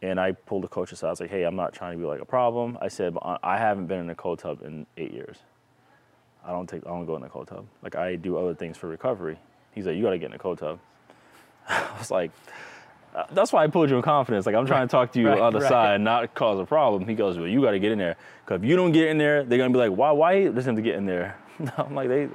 [0.00, 1.08] And I pulled the coach aside.
[1.08, 3.24] I was like, "Hey, I'm not trying to be like a problem." I said, "But
[3.24, 5.38] I- I haven't been in a cold tub in eight years.
[6.44, 6.86] I don't take.
[6.86, 7.66] I don't go in a cold tub.
[7.82, 9.38] Like I do other things for recovery."
[9.72, 10.78] He's like, "You got to get in a cold tub."
[11.68, 12.30] I was like,
[13.14, 14.46] uh, "That's why I pulled you in confidence.
[14.46, 15.68] Like I'm trying to talk to you Right, on the right.
[15.68, 18.16] side, not cause a problem." He goes, "Well, you got to get in there.
[18.46, 20.10] Cause if you don't get in there, they're gonna be like, why?
[20.12, 21.36] Why you listen to get in there?"
[21.76, 22.28] I'm like, "They,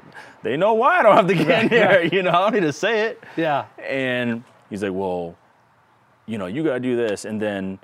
[0.44, 2.04] they know why I don't have to get in there.
[2.14, 3.66] You know, I don't need to say it." Yeah.
[3.88, 5.36] And he's like, well,
[6.26, 7.26] you know, you got to do this.
[7.26, 7.80] And then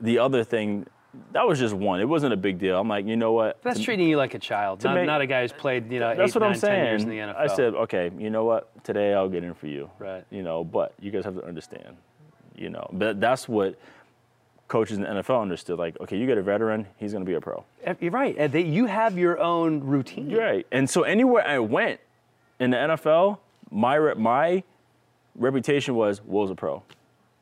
[0.00, 0.86] the other thing,
[1.32, 2.00] that was just one.
[2.00, 2.78] It wasn't a big deal.
[2.80, 3.62] I'm like, you know what?
[3.62, 6.00] That's To- treating you like a child, not, make- not a guy who's played, you
[6.00, 7.26] know, That's eight, what I'm nine, 10 years in saying.
[7.28, 7.36] the NFL.
[7.36, 8.82] I said, okay, you know what?
[8.84, 9.90] Today I'll get in for you.
[9.98, 10.24] Right.
[10.30, 11.96] You know, but you guys have to understand,
[12.56, 13.78] you know, but that's what
[14.68, 17.34] coaches in the NFL understood like, okay, you get a veteran, he's going to be
[17.34, 17.64] a pro.
[17.84, 18.50] Eh, You're right.
[18.50, 20.30] They, you have your own routine.
[20.30, 20.66] You're right.
[20.72, 22.00] And so anywhere I went
[22.58, 23.38] in the NFL,
[23.70, 24.62] my re- my
[25.36, 26.82] reputation was Will's a pro.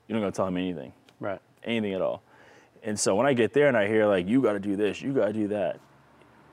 [0.08, 1.40] You're not going to tell him anything, Right.
[1.64, 2.22] anything at all.
[2.82, 5.00] And so when I get there and I hear like, you got to do this,
[5.02, 5.78] you got to do that,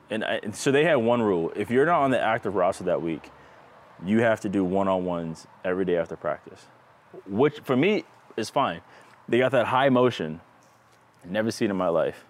[0.09, 2.83] and, I, and so they had one rule: if you're not on the active roster
[2.85, 3.29] that week,
[4.05, 6.65] you have to do one-on-ones every day after practice,
[7.27, 8.03] which for me
[8.37, 8.81] is fine.
[9.27, 10.39] They got that high motion,
[11.25, 12.23] never seen in my life.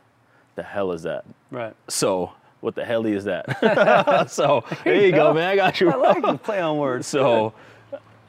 [0.56, 1.26] The hell is that?
[1.52, 1.76] Right.
[1.88, 2.32] So
[2.62, 4.30] what the hell is that?
[4.32, 5.50] so there you go, man.
[5.50, 5.92] I got you.
[5.92, 7.08] I like the play on words.
[7.18, 7.54] So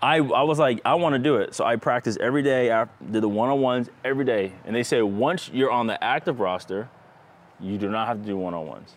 [0.01, 1.55] I, I was like, I want to do it.
[1.55, 2.71] So I practiced every day.
[2.71, 4.53] I did the one-on-ones every day.
[4.65, 6.89] And they say once you're on the active roster,
[7.59, 8.95] you do not have to do one-on-ones.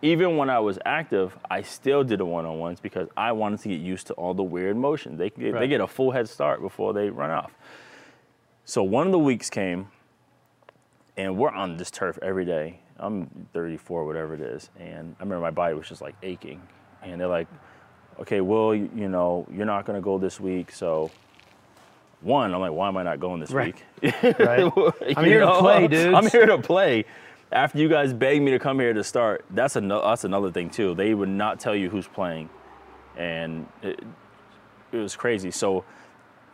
[0.00, 3.80] Even when I was active, I still did the one-on-ones because I wanted to get
[3.80, 5.18] used to all the weird motions.
[5.18, 5.68] They they Right.
[5.68, 7.50] get a full head start before they run off.
[8.68, 9.88] So one of the weeks came,
[11.16, 12.80] and we're on this turf every day.
[12.98, 16.60] I'm 34, whatever it is, and I remember my body was just like aching,
[17.02, 17.48] and they're like,
[18.20, 21.10] "Okay, well, you, you know, you're not gonna go this week, so."
[22.20, 23.74] One, I'm like, why am I not going this Right.
[24.02, 24.36] week?
[24.38, 24.70] Right.
[25.16, 26.14] I'm here to play, dude.
[26.14, 27.06] I'm here to play.
[27.50, 30.68] After you guys begged me to come here to start, that's another that's another thing
[30.68, 30.94] too.
[30.94, 32.50] They would not tell you who's playing,
[33.16, 34.04] and it,
[34.92, 35.52] it was crazy.
[35.52, 35.84] So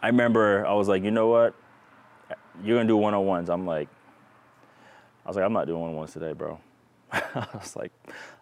[0.01, 1.55] I remember I was like, you know what,
[2.63, 3.51] you're gonna do one on ones.
[3.51, 3.89] I'm like,
[5.25, 6.59] I was like, I'm not doing one on ones today, bro.
[7.13, 7.93] I was like,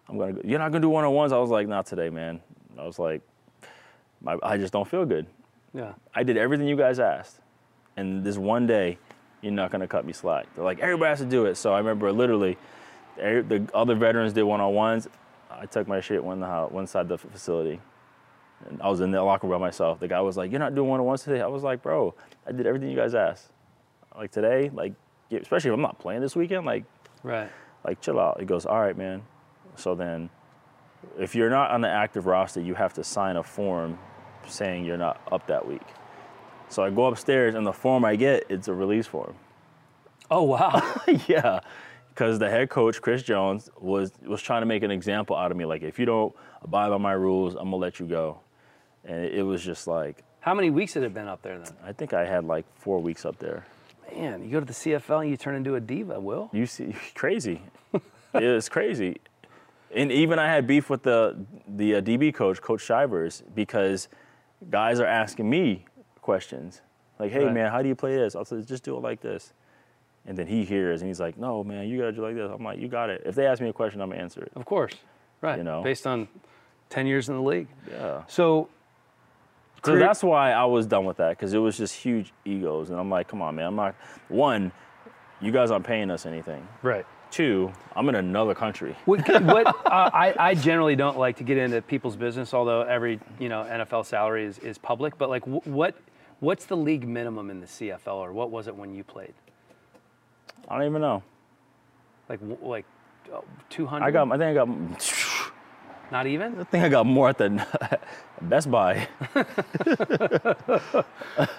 [0.07, 0.33] I'm gonna.
[0.33, 0.41] Go.
[0.43, 1.31] You're not gonna do one on ones.
[1.31, 2.41] I was like, not today, man.
[2.77, 3.21] I was like,
[4.21, 5.25] my, I just don't feel good.
[5.73, 5.93] Yeah.
[6.13, 7.39] I did everything you guys asked.
[7.97, 8.97] And this one day,
[9.41, 10.47] you're not gonna cut me slack.
[10.55, 11.55] They're like, everybody has to do it.
[11.55, 12.57] So I remember literally,
[13.19, 15.07] every- the other veterans did one-on-ones.
[15.51, 17.79] I took my shit one, the, one side of the facility.
[18.67, 19.99] And I was in the locker room by myself.
[19.99, 21.41] The guy was like, you're not doing one-on-ones today?
[21.41, 22.15] I was like, bro,
[22.47, 23.52] I did everything you guys asked.
[24.15, 24.93] Like today, like,
[25.31, 26.83] especially if I'm not playing this weekend, like,
[27.23, 27.49] Right.
[27.85, 28.39] like chill out.
[28.39, 29.23] He goes, all right, man.
[29.75, 30.29] So then,
[31.17, 33.97] if you're not on the active roster, you have to sign a form
[34.47, 35.81] saying you're not up that week.
[36.69, 39.35] So I go upstairs, and the form I get, it's a release form.
[40.31, 40.81] Oh wow.
[41.27, 41.59] yeah,
[42.09, 45.57] because the head coach Chris Jones was was trying to make an example out of
[45.57, 45.65] me.
[45.65, 48.39] Like, if you don't abide by my rules, I'm gonna let you go.
[49.05, 51.73] And it was just like, How many weeks had it been up there then?
[51.83, 53.65] I think I had like four weeks up there.
[54.15, 56.49] Man, you go to the CFL and you turn into a diva, Will.
[56.53, 57.61] You see, crazy.
[58.33, 59.17] it's crazy.
[59.95, 61.35] And even I had beef with the
[61.67, 64.07] the uh, DB coach, Coach Shivers, because
[64.69, 65.85] guys are asking me
[66.21, 66.81] questions
[67.19, 67.53] like, "Hey Right.
[67.53, 69.53] man, how do you play this?" I'll say, "Just do it like this."
[70.25, 72.49] And then he hears and he's like, "No man, you gotta do it like this."
[72.51, 74.51] I'm like, "You got it." If they ask me a question, I'm gonna answer it.
[74.55, 74.93] Of course.
[75.41, 75.57] Right.
[75.57, 75.83] You know.
[75.83, 76.27] Based on
[76.89, 77.67] 10 years in the league.
[77.91, 78.23] Yeah.
[78.27, 78.69] So
[79.83, 82.89] So Career- that's why I was done with that because it was just huge egos,
[82.89, 83.95] and I'm like, "Come on, man, I'm not."
[84.29, 84.71] One,
[85.41, 86.65] you guys aren't paying us anything.
[86.81, 87.05] Right.
[87.31, 88.95] Two, I'm in another country.
[89.05, 93.19] What, what uh, I, I generally don't like to get into people's business, although every
[93.39, 95.17] you know NFL salary is, is public.
[95.17, 95.95] But like, wh- what
[96.39, 99.33] what's the league minimum in the CFL, or what was it when you played?
[100.69, 101.23] I don't even know.
[102.29, 102.85] Like like
[103.69, 104.05] two hundred?
[104.05, 104.31] I got.
[104.31, 104.67] I think I got.
[106.13, 106.59] Not even.
[106.59, 107.99] I think I got more at the
[108.41, 109.07] Best Buy.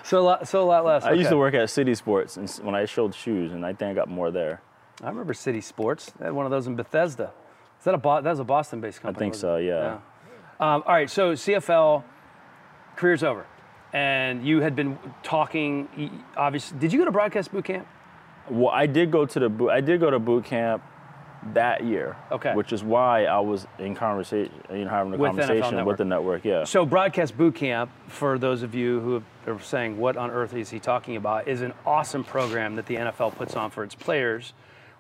[0.05, 1.03] So a lot, so a lot less.
[1.03, 3.91] I used to work at City Sports and when I showed shoes, and I think
[3.91, 4.61] I got more there.
[5.03, 6.13] I remember City Sports.
[6.19, 7.33] They had one of those in Bethesda.
[7.79, 9.17] Is that a Bo- that was a Boston-based company?
[9.17, 9.65] I think so, it?
[9.65, 9.95] yeah.
[10.61, 12.05] Um, all right, so CFL
[12.97, 13.45] career's over,
[13.93, 15.89] and you had been talking.
[16.37, 17.89] Obviously, did you go to broadcast boot camp?
[18.49, 19.71] Well, I did go to the boot.
[19.71, 20.83] I did go to boot camp
[21.53, 22.17] that year.
[22.33, 22.55] Okay.
[22.55, 26.05] Which is why I was in conversation, you know, having a With conversation with the
[26.05, 26.45] network.
[26.45, 26.65] Yeah.
[26.65, 30.71] So, broadcast boot camp, for those of you who are saying, "What on earth is
[30.71, 34.55] he talking about?" is an awesome program that the NFL puts on for its players,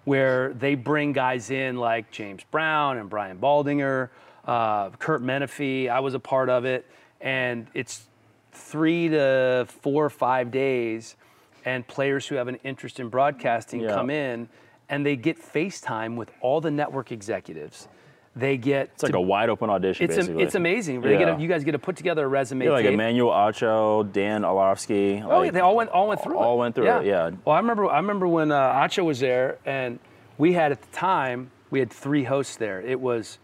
[0.05, 4.11] where they bring guys in like James Brown and Brian Baldinger,
[4.47, 5.88] uh, Kurt Menefee.
[5.88, 6.86] I was a part of it,
[7.20, 8.07] and it's
[8.53, 11.16] three to four or five days,
[11.64, 13.95] and players who have an interest in broadcasting Yeah.
[13.95, 14.49] come in,
[14.95, 17.88] and they get FaceTime with all the network executives.
[18.36, 20.05] They get it's like a wide open audition.
[20.05, 20.42] it's, basically.
[20.42, 21.01] it's amazing.
[21.01, 21.36] They get Yeah.
[21.36, 22.64] a, you guys get to put together a resume.
[22.64, 22.95] Yeah, like tape.
[22.95, 25.22] Emmanuel Acho, Dan Orlovsky.
[25.24, 26.59] Oh, yeah, they all went all went through all it.
[26.59, 27.30] went through it, yeah.
[27.45, 29.99] Well, I remember I remember when uh, Acho was there, and
[30.38, 32.80] we had at the time we had three hosts there.
[32.80, 33.38] It was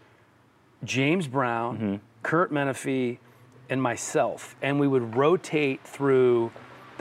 [0.83, 1.95] James Brown, Mm-hmm.
[2.23, 3.17] Kurt Menefee,
[3.69, 6.51] and myself, and we would rotate through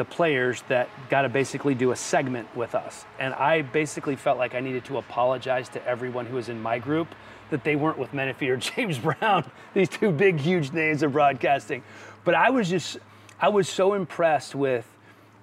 [0.01, 3.05] the players that got to basically do a segment with us.
[3.19, 6.79] And I basically felt like I needed to apologize to everyone who was in my
[6.79, 7.09] group
[7.51, 9.45] that they weren't with Menefee or James Brown,
[9.75, 11.83] these two big, huge names of broadcasting.
[12.25, 12.97] But I was just,
[13.39, 14.87] I was so impressed with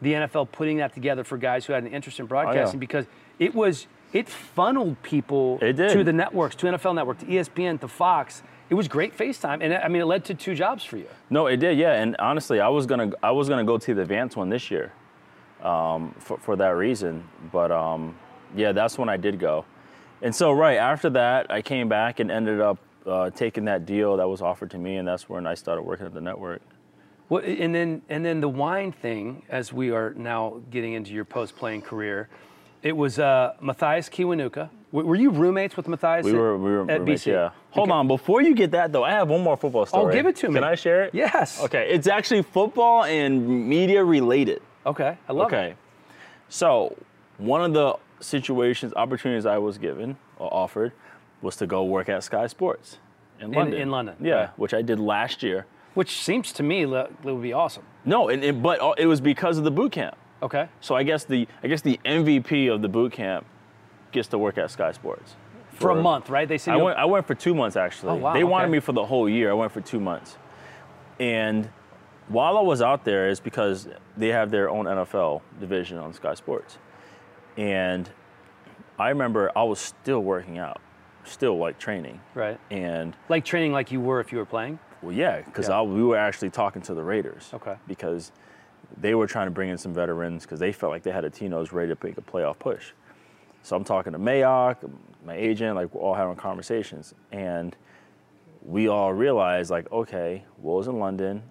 [0.01, 2.79] the NFL putting that together for guys who had an interest in broadcasting Oh, yeah.
[2.79, 3.05] because
[3.37, 7.87] it was it funneled people It to the networks, to NFL Network, to ESPN, to
[7.87, 8.41] Fox.
[8.69, 11.07] It was great FaceTime, and I mean, it led to two jobs for you.
[11.29, 11.93] No, it did, yeah.
[11.93, 14.91] And honestly, I was gonna I was gonna go to the advanced one this year,
[15.63, 17.23] um, for for that reason.
[17.51, 18.15] But um,
[18.55, 19.65] yeah, that's when I did go.
[20.21, 24.17] And so right after that, I came back and ended up uh, taking that deal
[24.17, 26.61] that was offered to me, and that's when I started working at the network.
[27.29, 31.25] What, and then and then the wine thing, as we are now getting into your
[31.25, 32.27] post-playing career,
[32.83, 34.69] it was uh, Mathias Kiwanuka.
[34.91, 36.23] W- were you roommates with Mathias?
[36.25, 37.31] We at- were we were at roommates, BC?
[37.31, 37.49] yeah.
[37.71, 37.97] Hold Okay.
[37.97, 40.05] on, before you get that though, I have one more football story.
[40.11, 40.55] Oh, give it to me.
[40.55, 41.13] Can I share it?
[41.13, 41.61] Yes.
[41.63, 44.61] Okay, it's actually football and media related.
[44.85, 45.71] Okay, I love okay.
[45.71, 45.77] it.
[46.49, 46.95] So,
[47.37, 50.93] one of the situations, opportunities I was given or offered
[51.41, 52.97] was to go work at Sky Sports
[53.39, 53.79] in London.
[53.81, 54.49] in London, Yeah, right.
[54.59, 55.65] which I did last year.
[55.93, 57.83] Which seems to me le- it would be awesome.
[58.05, 60.15] No, and, and- but it was because of the boot camp.
[60.41, 60.67] Okay.
[60.81, 63.45] So I guess the I guess the MVP of the boot camp
[64.11, 65.35] gets to work at Sky Sports
[65.73, 66.47] For, a month, right?
[66.47, 68.11] They said I went, I went for two months actually.
[68.13, 68.73] Oh, wow, they wanted okay.
[68.73, 69.49] me for the whole year.
[69.51, 70.37] I went for two months.
[71.19, 71.69] And
[72.27, 76.33] while I was out there, is because they have their own NFL division on Sky
[76.35, 76.77] Sports.
[77.55, 78.09] And
[78.99, 80.81] I remember I was still working out,
[81.23, 82.19] still like training.
[82.35, 82.59] right.
[82.69, 84.79] And Like training like you were if you were playing.
[85.01, 85.81] well, yeah, because Yeah.
[85.81, 87.49] we were actually talking to the Raiders.
[87.53, 87.75] Okay.
[87.87, 88.31] Because
[88.95, 91.49] they were trying to bring in some veterans because they felt like they had a
[91.49, 92.91] was ready to make a playoff push.
[93.63, 94.77] So I'm talking to Mayock,
[95.25, 97.75] my agent, like we're all having conversations, and
[98.63, 101.43] we all realized like, okay, Will's in London.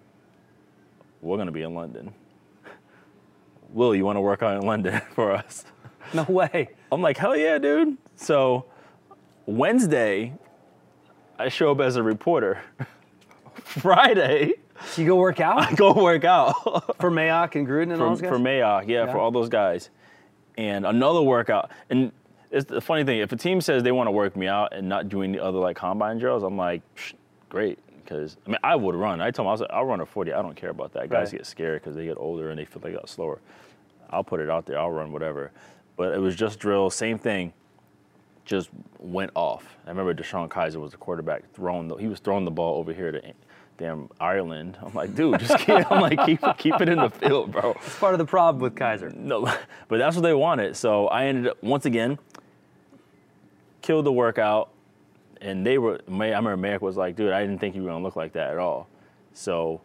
[1.21, 2.15] We're gonna be in London.
[3.71, 5.65] Will, you want to work out in London for us?
[6.15, 6.69] No way.
[6.91, 7.99] I'm like, hell yeah, dude.
[8.15, 8.67] So
[9.45, 10.33] Wednesday,
[11.39, 12.63] I show up as a reporter.
[13.63, 14.55] Friday,
[14.87, 16.53] So you go work out I go work out
[17.01, 18.31] for Mayock and Gruden and all for, those guys.
[18.31, 19.13] for Mayock, yeah, Yeah.
[19.13, 19.91] for all those guys.
[20.59, 21.71] And another workout.
[21.91, 22.13] And
[22.51, 24.89] it's the funny thing, if a team says they want to work me out and
[24.89, 27.15] not doing the other like combine drills, I'm like, Psh,
[27.49, 27.79] great.
[28.03, 29.21] Because I mean, I would run.
[29.21, 30.33] I told them I was like, I'll run a 40.
[30.33, 31.11] I don't care about that.
[31.11, 31.39] Guys Right.
[31.39, 33.41] get scared because they get older and they feel they got slower.
[34.11, 34.79] I'll put it out there.
[34.79, 35.51] I'll run whatever.
[35.97, 37.53] But it was just drills, same thing.
[38.45, 38.71] Just
[39.01, 39.77] went off.
[39.87, 42.93] I remember DeShone Kizer was the quarterback throwing the, he was throwing the ball over
[42.93, 43.21] here to
[43.79, 44.79] damn Ireland.
[44.83, 47.73] I'm like, dude, just keep, I'm like, keep, keep it in the field, bro.
[47.73, 49.15] It's part of the problem with Kizer.
[49.15, 49.43] No,
[49.89, 50.77] but that's what they wanted.
[50.77, 52.19] So I ended up once again
[53.83, 54.71] killed the workout,
[55.41, 56.01] and they were.
[56.09, 58.51] I remember Mayock was like, "Dude, I didn't think you were gonna look like that
[58.51, 58.89] at all."
[59.33, 59.81] So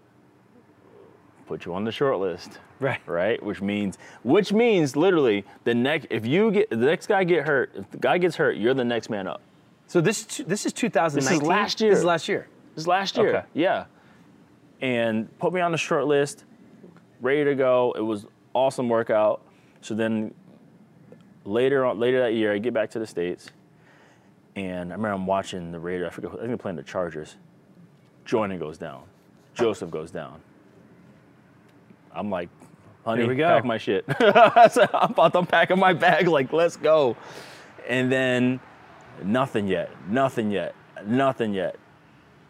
[1.48, 3.00] put you on the short list, Right.
[3.06, 3.42] right?
[3.44, 6.08] Which means, which means literally the next.
[6.10, 8.86] If you get the next guy get hurt, if the guy gets hurt, you're the
[8.86, 9.42] next man up.
[9.88, 11.30] So this this is 2019.
[11.30, 11.90] This is last year.
[11.92, 12.48] This is last year.
[12.82, 13.30] Is last year.
[13.38, 13.48] Okay.
[13.54, 13.86] Yeah.
[14.82, 16.46] And put me on the short list,
[17.22, 17.94] ready to go.
[17.96, 19.42] It was awesome workout.
[19.82, 20.34] So then
[21.46, 23.50] later on later that year I get back to the States
[24.56, 27.36] and I remember I'm watching the Raiders, I forget I think they're playing the Chargers.
[28.26, 29.04] Jordan goes down.
[29.54, 30.40] Joseph goes down.
[32.14, 32.50] I'm like,
[33.06, 33.48] honey, Here we go.
[33.48, 34.06] pack my shit.
[34.72, 37.18] So I'm about to pack my bag, like, let's go.
[37.88, 38.60] And then
[39.24, 40.76] nothing yet, nothing yet,
[41.06, 41.76] nothing yet.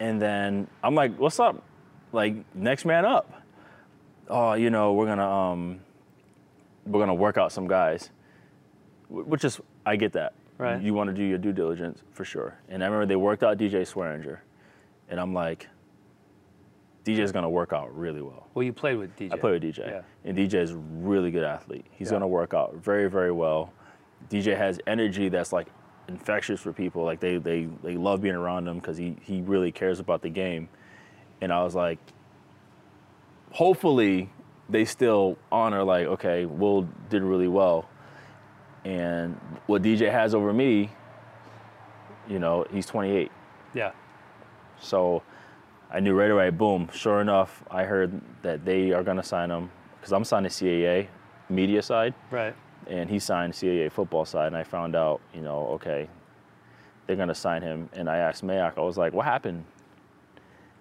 [0.00, 1.62] And then I'm like, what's up?
[2.12, 3.42] Like, next man up.
[4.28, 5.80] Oh, you know, we're gonna um
[6.86, 8.10] we're gonna work out some guys.
[9.08, 10.32] Which is I get that.
[10.58, 10.80] Right.
[10.80, 12.58] You want to do your due diligence for sure.
[12.68, 14.38] And I remember they worked out DJ Swearinger.
[15.08, 15.68] And I'm like,
[17.04, 18.46] DJ's gonna work out really well.
[18.54, 19.32] Well, you played with DJ.
[19.32, 20.02] I played with DJ, Yeah.
[20.24, 21.84] and DJ is a really good athlete.
[21.90, 22.12] He's Yeah.
[22.16, 23.72] gonna work out very, very well.
[24.30, 25.66] DJ has energy that's like
[26.08, 27.04] infectious for people.
[27.04, 30.28] Like they they they love being around him because he he really cares about the
[30.28, 30.68] game.
[31.40, 31.98] And I was like,
[33.50, 34.30] hopefully
[34.68, 37.88] they still honor like okay, Will did really well,
[38.84, 40.90] and what DJ has over me,
[42.28, 43.30] you know, he's 28.
[43.74, 43.92] Yeah.
[44.80, 45.22] So
[45.90, 49.50] I knew right away, boom, sure enough, I heard that they are going to sign
[49.50, 51.08] him because I'm signing CAA
[51.48, 52.54] media side Right.
[52.88, 54.48] And he signed CAA football side.
[54.48, 56.08] And I found out, you know, okay,
[57.06, 57.88] they're going to sign him.
[57.92, 59.64] And I asked Mayock, I was like, what happened?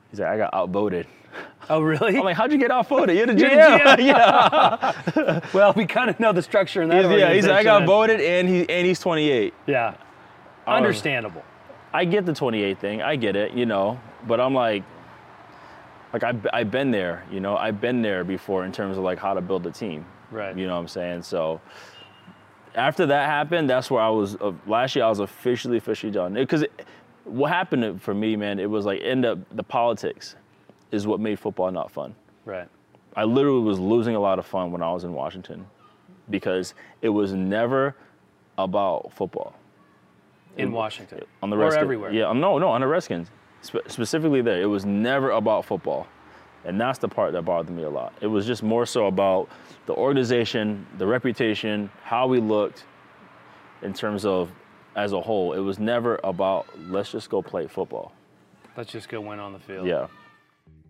[0.10, 1.08] He's like, I got outvoted.
[1.70, 2.18] Oh, really?
[2.18, 3.16] I'm like, how'd you get outvoted?
[3.16, 3.34] You're the.
[3.34, 3.97] GM.
[4.06, 5.41] yeah.
[5.54, 7.18] well, we kind of know the structure in that.
[7.18, 7.34] yeah.
[7.34, 9.54] He's like, I got voted and, he, and he's 28.
[9.68, 9.91] Yeah.
[9.91, 9.97] was-
[10.68, 11.43] Understandable.
[11.93, 13.02] I get the 28 thing.
[13.02, 14.84] I get it, you know, but I'm like,
[16.14, 19.18] like I, I've been there, you know, I've been there before in terms of like
[19.20, 20.06] how to build a team.
[20.32, 20.57] Right.
[20.57, 21.23] You know what I'm saying?
[21.23, 21.61] So
[22.75, 26.34] after that happened, that's where I was, uh, last year I was officially, officially done.
[26.34, 26.65] Because
[27.25, 30.36] what happened for me, man, it was like end up, the politics
[30.91, 32.15] is what made football not fun.
[32.45, 32.67] Right.
[33.15, 35.65] I literally was losing a lot of fun when I was in Washington
[36.29, 37.95] because it was never
[38.57, 39.53] about football
[40.57, 41.21] in Washington.
[41.41, 41.82] on the or Redskins.
[41.84, 42.11] everywhere.
[42.13, 43.29] Yeah, um, no, no, on the Redskins,
[43.61, 44.61] Spe- specifically there.
[44.61, 46.07] It was never about football,
[46.66, 48.14] and that's the part that bothered me a lot.
[48.22, 49.49] It was just more so about
[49.86, 52.86] the organization, the reputation, how we looked,
[53.82, 54.51] in terms of
[54.95, 55.53] as a whole.
[55.53, 58.14] It was never about let's just go play football.
[58.78, 59.88] Let's just go win on the field.
[59.88, 60.07] Yeah.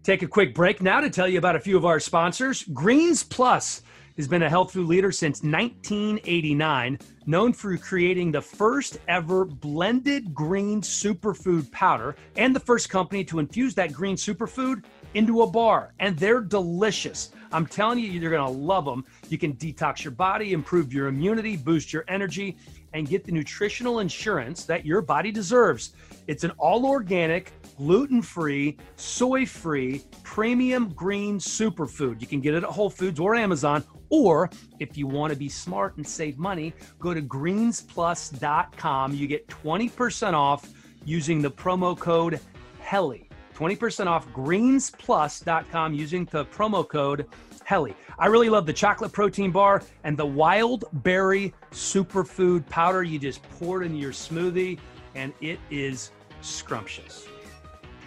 [0.03, 2.63] Take a quick break now to tell you about a few of our sponsors.
[2.63, 3.81] Greens Plus
[4.17, 10.33] has been a health food leader since 1989, known for creating the first ever blended
[10.33, 14.83] green superfood powder and the first company to infuse that green superfood
[15.13, 15.93] into a bar.
[15.99, 17.31] And they're delicious.
[17.51, 19.05] I'm telling you, you're going to love them.
[19.29, 22.57] You can detox your body, improve your immunity, boost your energy,
[22.93, 25.93] and get the nutritional insurance that your body deserves.
[26.27, 32.21] It's an all organic, gluten free, soy free, premium green superfood.
[32.21, 33.83] You can get it at Whole Foods or Amazon.
[34.09, 34.49] Or
[34.79, 39.13] if you want to be smart and save money, go to greensplus.com.
[39.13, 40.69] You get 20% off
[41.05, 42.39] using the promo code
[42.81, 43.30] HELI.
[43.61, 47.27] 20% off greensplus.com using the promo code
[47.63, 47.95] Helly.
[48.17, 53.03] I really love the chocolate protein bar and the wild berry superfood powder.
[53.03, 54.79] You just pour it into your smoothie
[55.13, 56.09] and it is
[56.41, 57.27] scrumptious.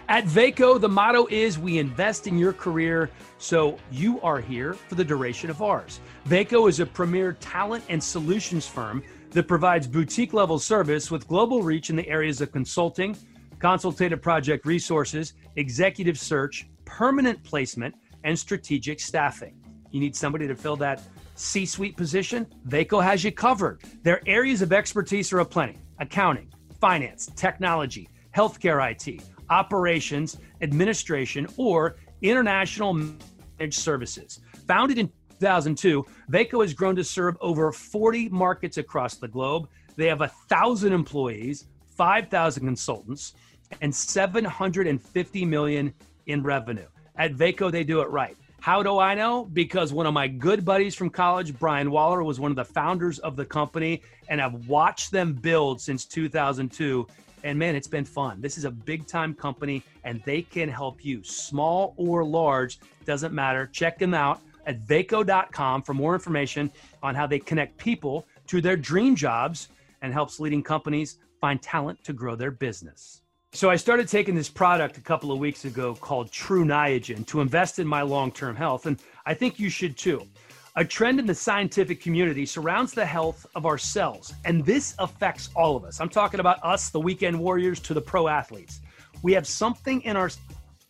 [0.08, 4.96] At Vaco, the motto is we invest in your career, so you are here for
[4.96, 6.00] the duration of ours.
[6.26, 11.62] Vaco is a premier talent and solutions firm that provides boutique level service with global
[11.62, 13.16] reach in the areas of consulting,
[13.64, 19.58] consultative project resources, executive search, permanent placement, and strategic staffing.
[19.90, 21.00] You need somebody to fill that
[21.34, 22.46] C suite position?
[22.68, 23.80] Vaco has you covered.
[24.02, 28.06] Their areas of expertise are aplenty accounting, finance, technology,
[28.36, 34.40] healthcare IT, operations, administration, or international managed services.
[34.68, 35.10] Founded in
[35.40, 39.70] 2002, Vaco has grown to serve over 40 markets across the globe.
[39.96, 41.64] They have a thousand employees,
[41.96, 43.32] 5,000 consultants,
[43.80, 45.92] and 750 million
[46.26, 46.86] in revenue.
[47.16, 48.36] At Vaco, they do it right.
[48.60, 49.44] How do I know?
[49.52, 53.18] Because one of my good buddies from college, Brian Waller, was one of the founders
[53.18, 54.00] of the company,
[54.30, 57.06] and I've watched them build since 2002.
[57.42, 58.40] And man, it's been fun.
[58.40, 63.34] This is a big time company, and they can help you, small or large, doesn't
[63.34, 63.66] matter.
[63.66, 66.70] Check them out at vaco.com for more information
[67.02, 69.68] on how they connect people to their dream jobs
[70.00, 73.23] and helps leading companies find talent to grow their business.
[73.54, 77.40] So I started taking this product a couple of weeks ago called Tru Niagen to
[77.40, 80.26] invest in my long-term health, and I think you should too.
[80.74, 85.50] A trend in the scientific community surrounds the health of our cells, and this affects
[85.54, 86.00] all of us.
[86.00, 88.80] I'm talking about us, the weekend warriors, to the pro athletes.
[89.22, 90.30] We have something in our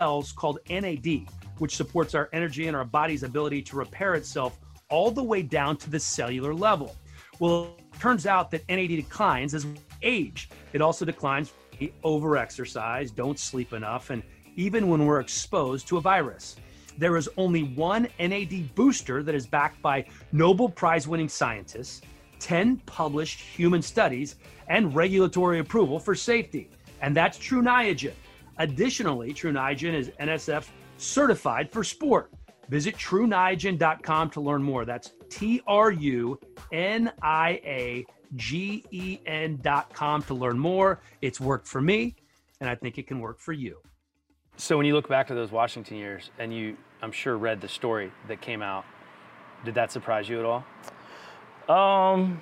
[0.01, 1.27] cells called NAD,
[1.59, 4.59] which supports our energy and our body's ability to repair itself
[4.89, 6.97] all the way down to the cellular level.
[7.41, 10.49] Well, it turns out that NAD declines as we age.
[10.73, 11.53] It also declines
[12.05, 14.22] overexercise, don't sleep enough, and
[14.57, 16.57] even when we're exposed to a virus.
[16.97, 22.03] There is only one NAD booster that is backed by Nobel Prize winning scientists,
[22.39, 24.37] 10 published human studies,
[24.68, 26.70] and regulatory approval for safety.
[27.01, 28.12] And that's Tru Niagen.
[28.59, 32.31] Additionally, Tru Niagen is NSF certified for sport.
[32.68, 34.85] Visit truniagen.com to learn more.
[34.85, 36.39] That's T R U
[36.72, 38.07] N I A
[38.37, 41.01] G E N.com to learn more.
[41.22, 42.16] It's worked for me,
[42.61, 43.78] and I think it can work for you.
[44.57, 47.68] So when you look back to those Washington years, and you, I'm sure, read the
[47.68, 48.85] story that came out,
[49.64, 50.64] did that surprise you at all?
[51.68, 52.41] Um,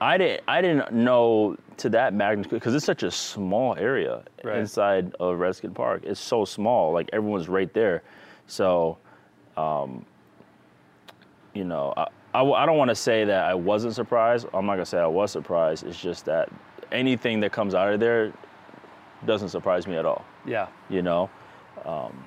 [0.00, 0.42] I didn't.
[0.48, 4.58] I didn't know to that magnitude because it's such a small area Right.
[4.58, 6.02] inside of Redskin Park.
[6.04, 6.92] It's so small.
[6.92, 8.02] Like everyone's right there.
[8.46, 8.98] So,
[9.56, 10.04] um,
[11.54, 12.06] you know, I,
[12.36, 14.46] I, I don't want to say that I wasn't surprised.
[14.52, 15.86] I'm not gonna say I was surprised.
[15.86, 16.48] It's just that
[16.92, 18.32] anything that comes out of there
[19.24, 20.68] doesn't surprise me at all Yeah.
[20.88, 21.28] you know
[21.84, 22.24] um,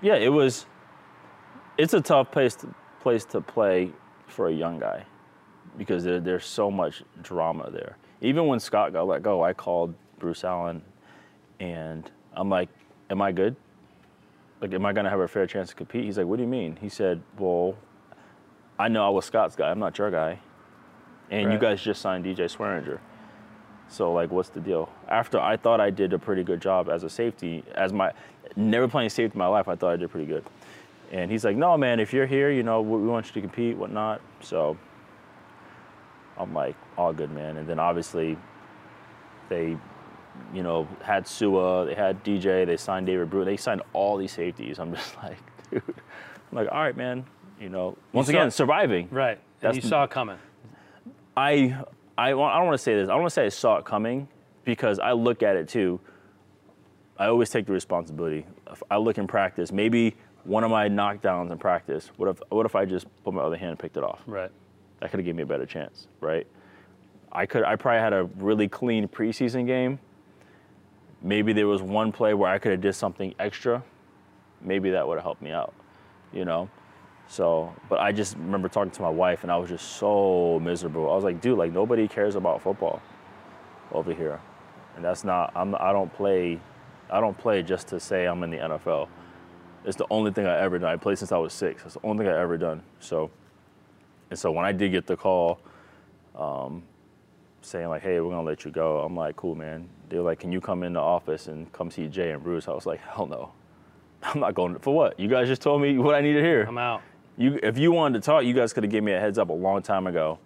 [0.00, 0.66] yeah it was
[1.78, 3.90] it's a tough place to, place to play
[4.28, 5.04] for a young guy
[5.76, 9.94] because there, there's so much drama there even when scott got let go i called
[10.18, 10.80] bruce allen
[11.60, 12.68] and i'm like
[13.10, 13.56] am i good
[14.60, 16.42] like am i going to have a fair chance to compete he's like what do
[16.42, 17.76] you mean he said well
[18.82, 20.38] i know i was scott's guy i'm not your guy
[21.30, 22.98] and you guys just signed dj swearinger
[23.92, 24.88] so like, what's the deal?
[25.08, 28.12] After I thought I did a pretty good job as a safety, as my
[28.56, 30.44] never playing safety in my life, I thought I did pretty good.
[31.10, 33.40] And he's like, no, man, if you're here, you know, we we want you to
[33.42, 34.22] compete, whatnot.
[34.40, 34.78] So
[36.38, 37.58] I'm like, all good, man.
[37.58, 38.38] And then obviously,
[39.50, 39.76] they,
[40.54, 44.32] you know, had Sua, they had DJ, they signed David Brew, they signed all these
[44.32, 44.78] safeties.
[44.78, 45.36] I'm just like,
[45.70, 47.26] dude, I'm like, all right, man.
[47.62, 49.08] You know, once saw- again, surviving.
[49.10, 49.38] Right.
[49.38, 50.36] And That's you saw it coming.
[51.36, 51.76] I,
[52.18, 53.08] I, I don't want to say this.
[53.08, 54.26] I don't want to say I saw it coming
[54.64, 56.00] because I look at it too.
[57.16, 58.44] I always take the responsibility.
[58.70, 62.10] If I look in practice, maybe one of my knockdowns in practice.
[62.16, 64.20] What if, what if I just put my other hand and picked it off?
[64.26, 64.50] Right.
[64.98, 66.46] That could have given me a better chance, right?
[67.30, 67.62] I could.
[67.62, 70.00] I probably had a really clean preseason game.
[71.22, 73.82] Maybe there was one play where I could have did something extra.
[74.60, 75.72] Maybe that would have helped me out,
[76.32, 76.68] you know.
[77.28, 81.10] So, but I just remember talking to my wife, and I was just so miserable.
[81.10, 83.00] I was like, dude, like nobody cares about football
[83.92, 84.40] over here,
[84.96, 85.52] and that's not.
[85.54, 85.74] I'm.
[85.76, 86.60] I don't play.
[87.10, 89.08] I don't play just to say I'm in the NFL.
[89.84, 90.92] It's the only thing I ever done.
[90.92, 91.84] I played since I was six.
[91.84, 92.82] It's the only thing I ever done.
[93.00, 93.30] So,
[94.30, 95.58] and so when I did get the call,
[96.36, 96.82] um,
[97.62, 100.52] saying like, "Hey, we're gonna let you go," I'm like, "Cool, man." They're like, "Can
[100.52, 103.26] you come in the office and come see Jay and Bruce?" I was like, "Hell
[103.26, 103.52] no,
[104.22, 105.18] I'm not going for what?
[105.18, 106.64] You guys just told me what I need to hear.
[106.64, 107.02] I'm out.
[107.36, 109.48] You, if you wanted to talk, you guys could have given me a heads up
[109.50, 110.38] a long time ago."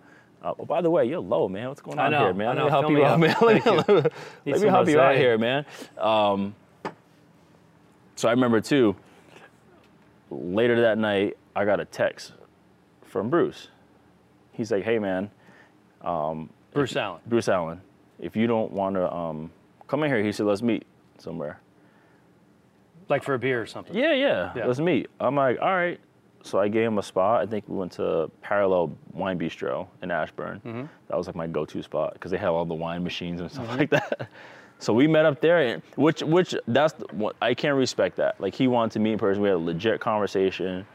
[0.43, 1.69] Uh, oh, by the way, you're low, man.
[1.69, 2.57] What's going on know, here, I man?
[2.57, 2.67] know.
[2.67, 3.37] Let me help you out, man.
[3.41, 5.65] Let me, Thank let me help you out here, man.
[5.99, 6.55] Um,
[8.15, 8.95] so I remember too.
[10.31, 12.33] Later that night, I got a text
[13.03, 13.69] from Bruce.
[14.53, 15.31] He's like, "Hey, man,
[16.73, 17.21] Bruce Allen.
[17.27, 17.81] Bruce Allen,
[18.19, 19.51] if you don't want to um,
[19.87, 20.87] come in here, he said, let's meet
[21.19, 21.61] somewhere.
[23.09, 23.97] Like for a beer or something.
[23.97, 24.67] Yeah, yeah, Yeah.
[24.67, 25.09] let's meet.
[25.21, 26.01] I'm like, all right.
[26.47, 27.43] So I gave him a spot.
[27.43, 30.61] I think we went to Parallel Wine Bistro in Ashburn.
[30.65, 30.85] Mm-hmm.
[31.09, 33.69] That was like my go-to spot because they had all the wine machines and stuff
[33.79, 34.29] like that.
[34.79, 38.39] So we met up there, and which which that's what I can't respect that.
[38.39, 39.43] Like he wanted to meet in person.
[39.43, 40.87] We had a legit conversation,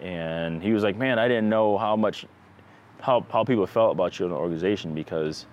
[0.00, 2.26] and he was like, "Man, I didn't know how much
[3.00, 5.46] how how people felt about you in the organization because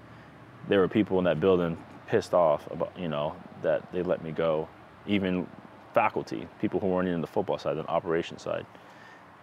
[0.68, 1.76] there were people in that building
[2.06, 4.68] pissed off about you know that they let me go,
[5.08, 5.48] even
[5.94, 8.66] faculty, people who weren't in the football side, the operations side.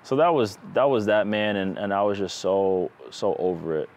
[0.03, 3.79] So that was that was that man, and, and I was just so so over
[3.79, 3.89] it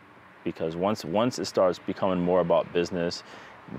[0.43, 3.23] because once once it starts becoming more about business,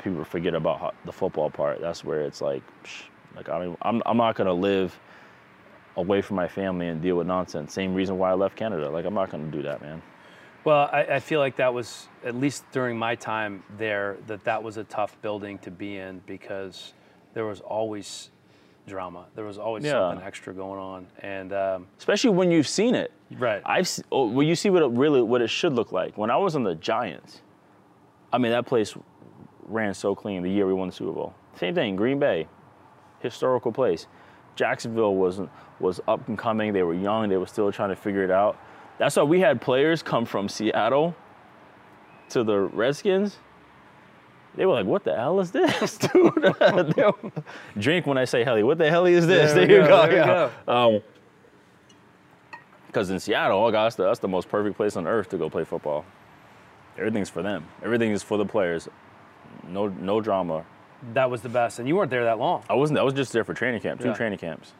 [0.03, 1.81] people forget about how, the football part.
[1.81, 3.05] That's where it's like, psh,
[3.37, 4.99] like I mean, I'm I'm not gonna live
[5.97, 7.75] away from my family and deal with nonsense.
[7.75, 8.89] Same reason why I left Canada.
[8.89, 10.01] Like I'm not gonna do that, man.
[10.65, 14.63] Well, I, I feel like that was at least during my time there that that
[14.63, 16.95] was a tough building to be in because
[17.35, 18.31] there was always
[18.87, 19.27] drama.
[19.35, 19.93] There was always Yeah.
[19.93, 23.13] something extra going on, and um, Especially when you've seen it.
[23.39, 23.63] right.
[23.65, 26.17] I've oh, well, you see what it really what it should look like.
[26.19, 27.43] When I was on the Giants,
[28.33, 28.95] I mean that place
[29.67, 31.35] ran so clean the year we won the Super Bowl.
[31.57, 32.49] Same thing, Green Bay,
[33.21, 34.07] historical place.
[34.57, 35.41] Jacksonville was
[35.81, 36.73] was up and coming.
[36.73, 37.29] They were young.
[37.29, 38.59] They were still trying to figure it out.
[38.99, 41.15] That's why we had players come from Seattle
[42.31, 43.39] to the Redskins.
[44.55, 46.55] They were like, "What the hell is this, dude?"
[47.79, 49.53] Drink when I say "helly." What the hell is this?
[49.53, 50.51] There There, you go, yeah.
[50.69, 51.01] Um,
[52.87, 55.65] because in Seattle, oh gosh, that's the, most perfect place on earth to go play
[55.65, 56.05] football.
[56.99, 57.67] Everything's for them.
[57.83, 58.87] Everything is for the players.
[59.67, 60.65] No, no drama.
[61.15, 62.63] that was the best, and you weren't there that long.
[62.69, 62.99] I wasn't.
[62.99, 64.01] I was just there for training camp.
[64.03, 64.15] Two Yeah.
[64.15, 64.73] training camps.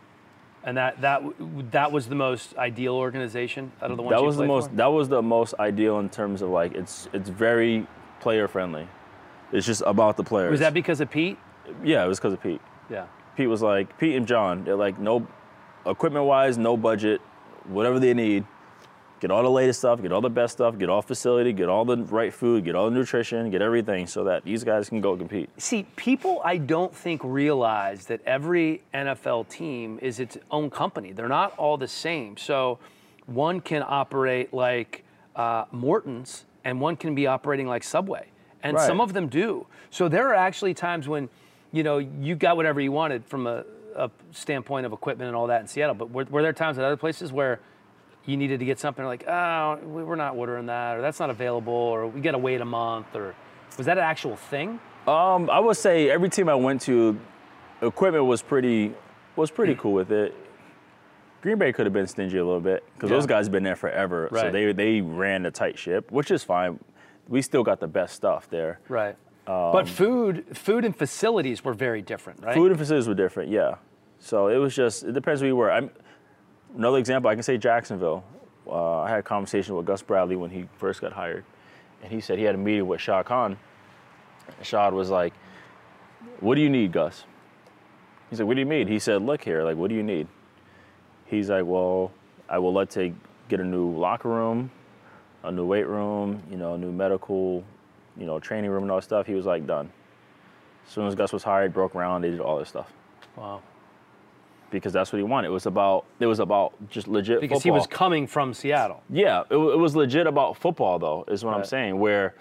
[0.65, 1.23] And that that
[1.73, 4.71] that was the most ideal organization out of the ones That you was the most.
[4.71, 4.77] for?
[4.77, 7.87] That was the most ideal in terms of like it's it's very
[8.21, 8.87] player friendly.
[9.53, 10.51] It's just about the players.
[10.51, 11.39] Was that because of Pete?
[11.85, 12.61] yeah, it was because of Pete.
[12.91, 13.07] Yeah.
[13.37, 14.65] Pete was like Pete and John.
[14.65, 15.27] They're like no,
[15.87, 17.21] equipment wise, no budget,
[17.65, 18.45] whatever they need.
[19.21, 21.85] Get all the latest stuff, get all the best stuff, get all facility, get all
[21.85, 25.17] the right food, get all the nutrition, get everything, so that these guys can go
[25.17, 25.49] compete.
[25.59, 31.13] See, people I don't think realize that every NFL team is its own company.
[31.13, 32.37] They're not all the same.
[32.37, 32.81] So
[33.27, 35.05] one can operate like
[35.37, 38.27] uh, Morton's and one can be operating like Subway.
[38.63, 38.87] And Right.
[38.87, 39.67] some of them do.
[39.91, 41.29] So there are actually times when,
[41.73, 43.65] you know, you got whatever you wanted from a,
[43.97, 45.95] a standpoint of equipment and all that in Seattle.
[45.95, 47.61] But were, were there times at other places where
[48.25, 51.29] you needed to get something like, oh, we- we're not ordering that, or that's not
[51.31, 53.35] available, or we got to wait a month, or
[53.77, 54.79] was that an actual thing?
[55.09, 57.19] Um, I would say every team I went to,
[57.81, 58.95] equipment was pretty
[59.35, 60.35] was pretty cool with it.
[61.41, 63.17] Green Bay could have been stingy a little bit because Yeah.
[63.17, 66.45] those guys have been there forever, so they they ran a tight ship, which is
[66.45, 66.79] fine.
[67.33, 68.79] We still got the best stuff there.
[68.91, 69.17] Right.
[69.73, 72.55] but food, food and facilities were very different, right?
[72.55, 73.77] Food and facilities were different, yeah.
[74.19, 75.73] So it was just it depends where you were.
[75.73, 75.91] I'm,
[76.77, 78.23] another example, I can say Jacksonville.
[78.67, 81.47] Uh, I had a conversation with Gus Bradley when he first got hired,
[82.03, 83.57] and he said he had a meeting with Shad Khan.
[84.61, 85.33] Shad was like,
[86.41, 87.25] "What do you need, Gus?"
[88.29, 90.29] He said, "What do you need?" He said, "Look here, like, what do you need?"
[91.25, 92.13] He's like, "Well,
[92.47, 93.15] I will let to
[93.49, 94.71] get a new locker room,
[95.45, 97.65] a new weight room, you know, a new medical,
[98.17, 99.91] you know, training room and all that stuff." He was like, "Done."
[100.87, 102.93] As soon as Gus was hired, broke around, they did all this stuff.
[103.37, 103.63] Wow.
[104.73, 105.49] because that's what he wanted.
[105.49, 107.49] It was about it was about just legit football.
[107.49, 109.03] Because he was coming from Seattle.
[109.09, 111.99] Yeah, it, it was legit about football, though, is what I'm saying.
[111.99, 112.35] Where,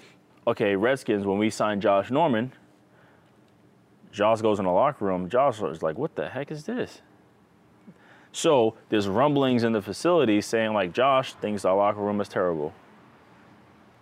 [0.48, 2.54] okay, Redskins, when we signed Josh Norman,
[4.12, 5.30] Josh goes in the locker room.
[5.30, 7.02] Josh was like, what the heck is this?
[8.34, 12.74] So there's rumblings in the facility saying, like, Josh thinks our locker room is terrible.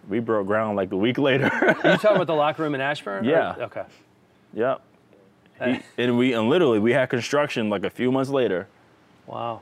[0.10, 1.49] We broke ground like a week later.
[1.84, 3.26] You talking about the locker room in Ashburn?
[3.26, 3.55] or- Yeah.
[3.60, 3.84] Okay.
[4.53, 4.82] yep.
[5.64, 8.68] He, and we and literally we had construction like a few months later.
[9.28, 9.62] Wow.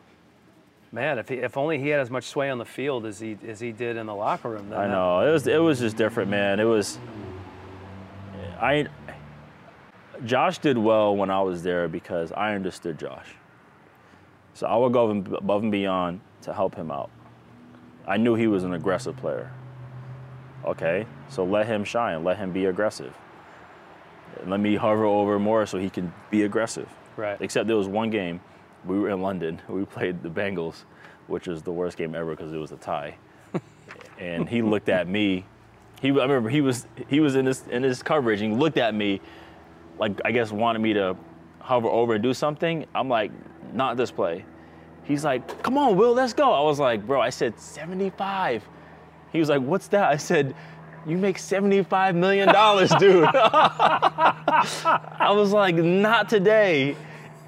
[0.91, 3.35] Man, if, he, if only he had as much sway on the field as he
[3.47, 4.69] as he did in the locker room.
[4.69, 6.59] then I that- know it was it was just different, man.
[6.59, 6.97] It was.
[8.61, 8.87] I.
[10.25, 13.27] Josh did well when I was there because I understood Josh.
[14.53, 17.11] So I would go above and beyond to help him out.
[18.07, 19.51] I knew he was an aggressive player.
[20.65, 22.23] Okay, so let him shine.
[22.23, 23.13] Let him be aggressive.
[24.45, 26.89] Let me hover over more so he can be aggressive.
[27.15, 27.37] Right.
[27.41, 28.39] Except there was one game,
[28.85, 29.61] we were in London.
[29.69, 30.83] We played the Bengals,
[31.27, 33.17] which was the worst game ever because it was a tie.
[34.19, 35.45] and he looked at me.
[36.01, 38.77] He, I remember he was he was in his in his coverage and he looked
[38.77, 39.19] at me,
[39.97, 41.17] like I guess wanted me to
[41.59, 42.85] hover over and do something.
[42.93, 43.31] I'm like,
[43.73, 44.45] not this play.
[45.03, 46.51] He's like, come on, Will, let's go.
[46.51, 48.67] I was like, bro, I said 75.
[49.31, 50.09] He was like, what's that?
[50.09, 50.55] I said,
[51.05, 52.47] you make $75 million,
[52.99, 53.27] dude.
[53.33, 56.95] I was like, not today.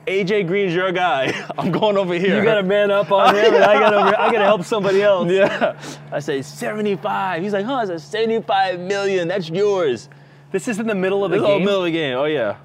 [0.08, 1.34] AJ Green's your guy.
[1.58, 2.38] I'm going over here.
[2.38, 4.64] You got to man up on him, and I got to I got to help
[4.64, 5.30] somebody else.
[5.32, 5.80] Yeah.
[6.12, 7.44] I say 75.
[7.44, 7.76] He's like, huh?
[7.76, 9.28] I said 75 million.
[9.28, 10.10] That's yours.
[10.52, 12.18] This is in the middle of the This game, middle of the game.
[12.18, 12.58] Oh yeah.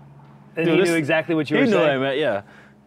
[0.56, 2.00] and Dude, he this- knew exactly what you were He were knew what I saying.
[2.02, 2.18] meant.
[2.18, 2.42] Yeah.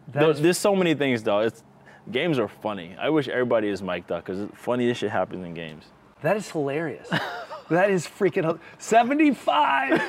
[0.08, 1.40] Though- There's so many things though.
[1.42, 1.64] It's
[2.12, 2.96] games are funny.
[3.00, 5.84] I wish everybody is mic'd up because funniest shit happens in games.
[6.22, 7.08] That is hilarious.
[7.70, 10.02] that is freaking hil- 75.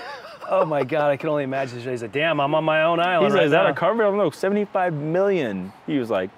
[0.50, 1.80] oh my God, I can only imagine.
[1.80, 3.26] He's like, damn, I'm on my own island.
[3.26, 4.02] He's like, right is that now." a cover?
[4.04, 5.72] I'm like, 75 million.
[5.86, 6.30] He was like,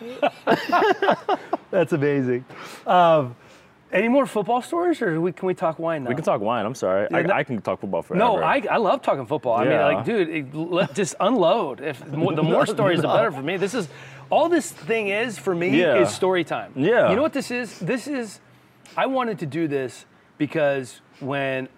[1.70, 2.44] That's amazing.
[2.86, 3.36] Um,
[3.92, 6.10] any more football stories, or we, can we talk wine now?
[6.10, 6.66] we can talk wine.
[6.66, 7.06] I'm sorry.
[7.10, 8.18] Yeah, no- I, I can talk football forever.
[8.24, 9.54] No, I, I love talking football.
[9.56, 11.80] I mean, like, dude, it, let, just unload.
[11.80, 13.56] If the more, the more stories, the better for me.
[13.56, 13.88] This is
[14.30, 16.02] all this thing is for me Yeah.
[16.02, 16.72] is story time.
[16.74, 17.10] Yeah.
[17.10, 17.78] You know what this is?
[17.78, 18.40] This is.
[18.96, 20.06] I wanted to do this
[20.38, 21.68] because when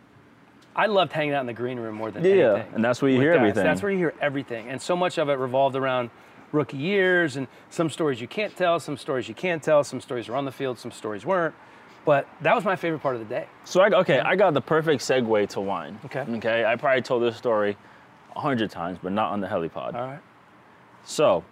[0.75, 2.75] I loved hanging out in the green room more than Yeah, anything.
[2.75, 3.41] and that's where you hear guys.
[3.41, 3.65] everything.
[3.65, 6.11] That's where you hear everything, and so much of it revolved around
[6.53, 10.29] rookie years and some stories you can't tell, some stories you can tell, some stories
[10.29, 11.55] are on the field, some stories weren't.
[12.05, 13.47] But that was my favorite part of the day.
[13.65, 15.99] So I, okay, I got the perfect segue to wine.
[16.05, 16.21] Okay.
[16.37, 16.65] Okay.
[16.65, 17.77] I probably told this story
[18.37, 19.95] a hundred times, but not on the helipod.
[19.95, 20.21] All right.
[21.05, 21.43] So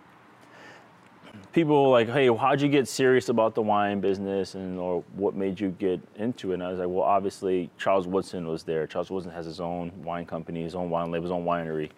[1.55, 5.35] people were like, hey, how'd you get serious about the wine business and or what
[5.35, 6.55] made you get into it?
[6.55, 8.87] And I was like, well, obviously Charles Woodson was there.
[8.87, 11.91] Charles Woodson has his own wine company, his own wine label, his own winery.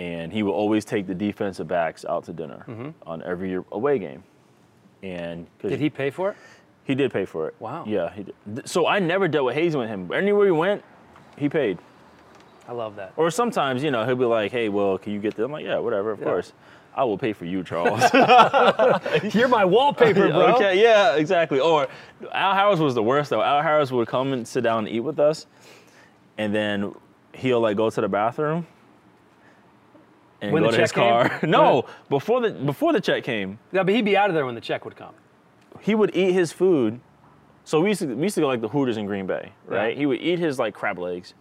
[0.00, 2.90] And he would always take the defensive backs out to dinner mm-hmm.
[3.08, 4.24] on every away game.
[5.02, 6.36] And Did he pay for it?
[6.84, 7.54] he did pay for it.
[7.60, 7.84] Wow.
[7.86, 8.12] Yeah.
[8.12, 8.68] He did.
[8.68, 10.10] So I never dealt with hazing with him.
[10.12, 10.82] Anywhere he went,
[11.38, 11.78] he paid.
[12.66, 13.12] I love that.
[13.16, 15.44] Or sometimes, you know, he'll be like, hey, well, can you get this?
[15.44, 16.24] I'm like, yeah, whatever, of Yeah.
[16.24, 16.52] course.
[16.94, 18.02] I will pay for you, Charles.
[19.34, 20.54] You're my wallpaper, bro.
[20.56, 21.58] okay, yeah, exactly.
[21.58, 21.88] Or
[22.32, 23.42] Al Harris was the worst though.
[23.42, 25.46] Al Harris would come and sit down and eat with us,
[26.38, 26.94] and then
[27.34, 28.66] he'll like go to the bathroom
[30.42, 31.28] and When go the to his check came?
[31.40, 31.40] car.
[31.48, 34.54] no, before the before the check came, Yeah, but he'd be out of there when
[34.54, 35.14] the check would come.
[35.80, 37.00] he would eat his food.
[37.64, 39.92] So we used to we used to go like the Hooters in Green Bay, right?
[39.94, 39.98] Yeah.
[39.98, 41.32] He would eat his like crab legs,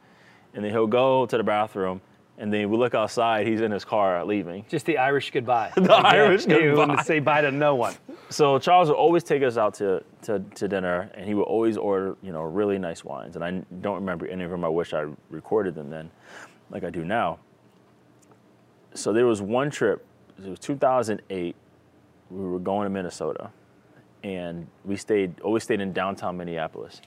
[0.54, 2.00] and then he'll go to the bathroom,
[2.42, 3.46] and then we look outside.
[3.46, 4.66] He's in his car leaving.
[4.68, 5.72] Just the Irish goodbye.
[5.76, 7.04] The Irish He wouldn't goodbye.
[7.04, 7.94] say bye to no one.
[8.30, 11.78] So Charles would always take us out to, to, to dinner, and he would always
[11.78, 13.36] order, you know, really nice wines.
[13.36, 14.66] And I don't remember any of them.
[14.66, 16.10] I wish I recorded them then,
[16.72, 17.38] like I do now.
[18.96, 20.04] So there was one trip.
[20.44, 21.56] It was 2008.
[22.32, 23.52] We were going to Minnesota,
[24.24, 27.02] and we stayed always stayed in downtown Minneapolis.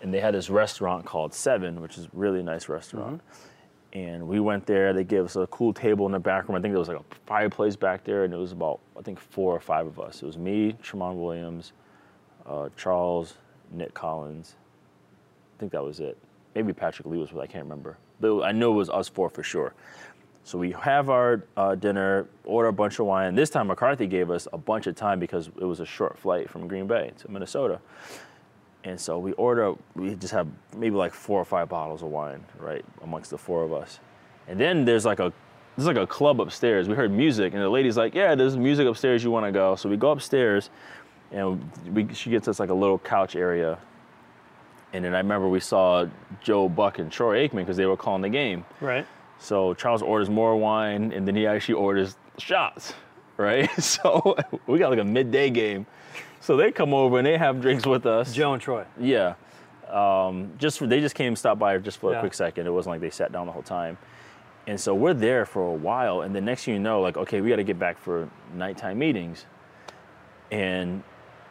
[0.00, 3.20] And they had this restaurant called Seven, which is a really nice restaurant.
[3.20, 3.55] Mm-hmm.
[3.92, 4.92] And we went there.
[4.92, 6.56] They gave us a cool table in the back room.
[6.56, 9.18] I think there was like a fireplace back there, and it was about I think
[9.18, 10.22] four or five of us.
[10.22, 11.72] It was me, Tramon Williams,
[12.46, 13.34] uh, Charles,
[13.72, 14.54] Nick Collins.
[15.56, 16.18] I think that was it.
[16.54, 17.42] Maybe Patrick Lee was with.
[17.42, 17.96] I can't remember.
[18.20, 19.74] But I know it was us four for sure.
[20.44, 23.34] So we have our uh, dinner, order a bunch of wine.
[23.34, 26.48] This time McCarthy gave us a bunch of time because it was a short flight
[26.48, 27.80] from Green Bay to Minnesota.
[28.86, 32.44] And so we order, we just have maybe like four or five bottles of wine,
[32.56, 33.98] right, amongst the four of us.
[34.46, 35.32] And then there's like a,
[35.76, 36.88] there's like a club upstairs.
[36.88, 39.24] We heard music, and the lady's like, "Yeah, there's music upstairs.
[39.24, 40.70] You want to go?" So we go upstairs,
[41.32, 43.76] and we, she gets us like a little couch area.
[44.92, 46.06] And then I remember we saw
[46.40, 48.64] Joe Buck and Troy Aikman because they were calling the game.
[48.80, 49.04] Right.
[49.38, 52.94] So Charles orders more wine, and then he actually orders shots,
[53.36, 53.68] right?
[53.82, 54.36] So
[54.68, 55.86] we got like a midday game.
[56.46, 58.32] So they come over and they have drinks with us.
[58.32, 58.84] Joe and Troy.
[59.00, 59.34] Yeah.
[59.90, 62.18] Um, just for, they just came stop by just for Yeah.
[62.18, 62.68] a quick second.
[62.68, 63.98] It wasn't like they sat down the whole time.
[64.68, 67.40] And so we're there for a while, and the next thing you know, like, okay,
[67.40, 69.44] we got to get back for nighttime meetings.
[70.52, 71.02] And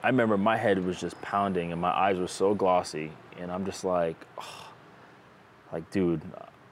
[0.01, 3.65] I remember my head was just pounding, and my eyes were so glossy, and I'm
[3.65, 4.71] just like, "Oh,"
[5.73, 6.21] like, dude,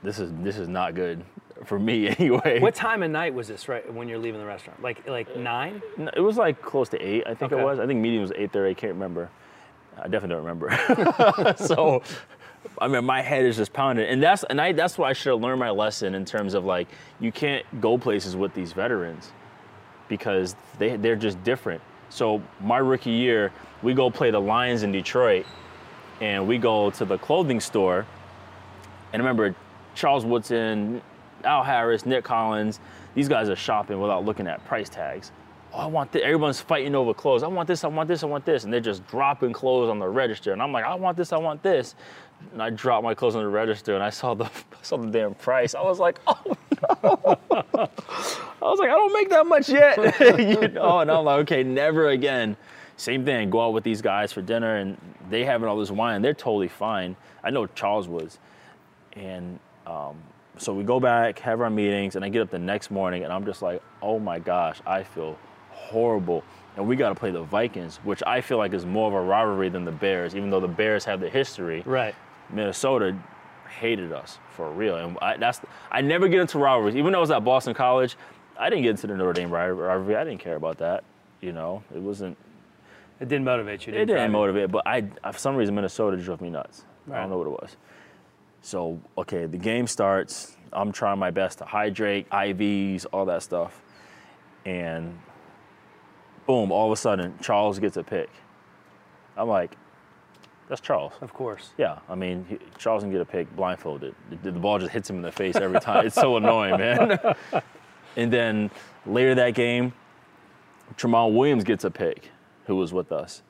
[0.04, 1.24] this is this is not good
[1.66, 2.60] for me anyway.
[2.60, 3.68] What time of night was this?
[3.68, 4.82] Right when you're leaving the restaurant?
[4.82, 5.82] Like like nine?
[5.97, 7.62] No, It was like close to eight, I think Okay.
[7.62, 7.80] it was.
[7.80, 8.72] I think meeting was eight thirty.
[8.72, 9.30] I can't remember.
[9.97, 11.54] I definitely don't remember.
[11.58, 12.01] so,
[12.80, 15.32] I mean, my head is just pounding, and that's and I that's why I should
[15.32, 16.88] have learned my lesson in terms of like
[17.20, 19.32] you can't go places with these veterans
[20.10, 21.82] because they they're just different.
[22.10, 23.51] So my rookie year,
[23.82, 25.45] we go play the Lions in Detroit,
[26.22, 28.06] and we go to the clothing store,
[29.14, 29.56] and I remember
[29.95, 31.01] Charles Woodson,
[31.43, 32.79] Al Harris, Nick Collins,
[33.15, 35.31] these guys are shopping without looking at price tags.
[35.73, 36.21] Oh, I want this.
[36.23, 37.41] Everyone's fighting over clothes.
[37.41, 38.63] I want this, I want this, I want this.
[38.63, 40.53] And they're just dropping clothes on the register.
[40.53, 41.95] And I'm like, I want this, I want this.
[42.51, 44.49] And I dropped my clothes on the register and I saw the
[44.81, 45.73] saw the damn price.
[45.73, 47.37] I was like, oh no.
[48.61, 49.97] I was like, I don't make that much yet.
[50.39, 52.55] you know, and I'm like, okay, never again.
[52.97, 54.97] Same thing, go out with these guys for dinner and
[55.29, 56.21] they having all this wine.
[56.21, 57.15] They're totally fine.
[57.43, 58.37] I know Charles was.
[59.13, 60.17] And um,
[60.57, 63.34] so we go back, have our meetings, and I get up the next morning and
[63.34, 65.38] I'm just like, oh my gosh, I feel
[65.71, 66.43] horrible.
[66.75, 69.21] And we got to play the Vikings, which I feel like is more of a
[69.21, 71.84] rivalry than the Bears, even though the Bears have the history.
[71.86, 72.15] Right.
[72.49, 73.17] Minnesota
[73.79, 74.97] hated us for real.
[74.97, 75.61] And I, that's
[75.91, 76.95] I never get into rivalries.
[76.95, 78.15] Even though I was at Boston College,
[78.57, 80.15] I didn't get into the Notre Dame rivalry.
[80.15, 81.03] I didn't care about that.
[81.41, 82.38] You know, it wasn't.
[83.19, 83.93] It didn't motivate you.
[83.93, 86.84] It didn't motivate, but I for some reason Minnesota drove me nuts.
[87.11, 87.77] I don't know what it was.
[88.64, 90.55] So okay, the game starts.
[90.72, 93.84] I'm trying my best to hydrate, IVs, all that stuff,
[94.66, 95.20] and
[96.47, 96.72] boom!
[96.72, 98.30] All of a sudden, Charles gets a pick.
[99.36, 99.76] I'm like,
[100.70, 101.11] that's Charles.
[101.20, 101.72] Of course.
[101.78, 104.16] Yeah, I mean, he, Charles can get a pick blindfolded.
[104.30, 106.05] The, the ball just hits him in the face every time.
[106.07, 107.20] it's so annoying, man.
[108.16, 108.72] and then
[109.05, 109.91] later that game,
[110.95, 112.30] Tramon Williams gets a pick,
[112.66, 113.41] who was with us.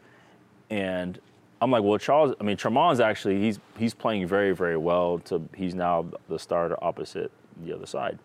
[0.71, 1.19] And
[1.63, 5.19] I'm like, well, Charles, I mean, Tramon's actually, he's, he's playing very, very well.
[5.19, 7.31] To He's now the starter opposite
[7.63, 8.19] the other side.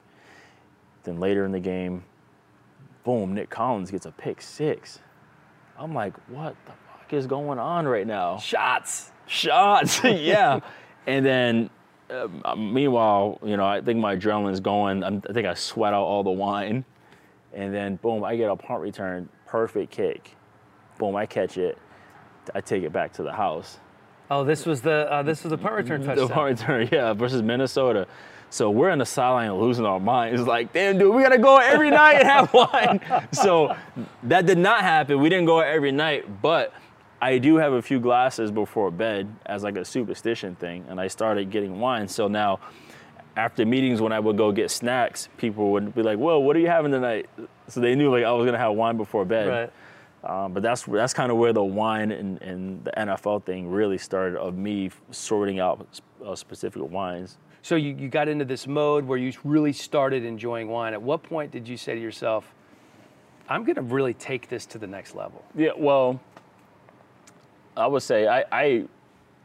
[1.04, 2.02] Then later in the game,
[3.04, 4.98] boom, Nick Collins gets a pick six.
[5.78, 8.38] I'm like, what the fuck is going on right now?
[8.38, 9.12] Shots.
[9.28, 10.00] shots.
[10.04, 10.58] yeah.
[11.06, 11.70] And then,
[12.10, 15.04] uh, meanwhile, you know, I think my adrenaline's going.
[15.04, 16.84] I'm, I think I sweat out all the wine.
[17.54, 20.34] And then, boom, I get a punt return, perfect kick.
[20.98, 21.78] Boom, I catch it.
[22.54, 23.78] I take it back to the house.
[24.30, 26.28] Oh, this was the uh, this was the punt return touchdown.
[26.28, 28.06] The punt return, yeah, versus Minnesota.
[28.50, 30.46] So we're in the sideline losing our minds.
[30.46, 33.00] Like, damn, dude, we gotta go every night and have wine.
[33.32, 33.76] so
[34.24, 35.18] that did not happen.
[35.20, 36.72] We didn't go every night, but
[37.20, 41.08] I do have a few glasses before bed as like a superstition thing, and I
[41.08, 42.08] started getting wine.
[42.08, 42.60] So now,
[43.36, 46.60] after meetings, when I would go get snacks, people would be like, "Well, what are
[46.60, 47.28] you having tonight?"
[47.68, 49.48] So they knew like I was gonna have wine before bed.
[49.48, 49.72] Right.
[50.24, 53.98] Um, but that's that's kind of where the wine and, and the NFL thing really
[53.98, 55.86] started of me sorting out
[56.24, 57.38] uh, specific wines.
[57.62, 60.92] So you, you got into this mode where you really started enjoying wine.
[60.92, 62.52] At what point did you say to yourself,
[63.48, 65.44] I'm going to really take this to the next level?
[65.54, 66.20] Yeah, well,
[67.76, 68.84] I would say I, I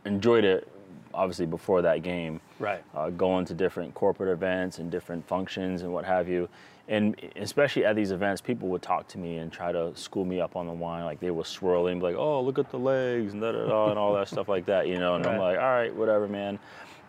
[0.06, 0.68] enjoyed it
[1.14, 2.40] obviously before that game.
[2.60, 2.84] Right.
[2.96, 6.50] Uh, going to different corporate events and different functions and what have you.
[6.90, 10.42] And especially at these events, people would talk to me and try to school me
[10.42, 11.06] up on the wine.
[11.06, 13.98] Like they were swirling, like, oh, look at the legs and da da da and
[13.98, 15.16] all that stuff like that, you know.
[15.16, 16.60] And I'm like, all right, whatever, man.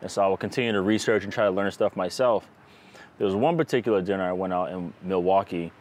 [0.00, 2.48] And so I will continue to research and try to learn stuff myself.
[3.18, 5.72] There was one particular dinner I went out in Milwaukee,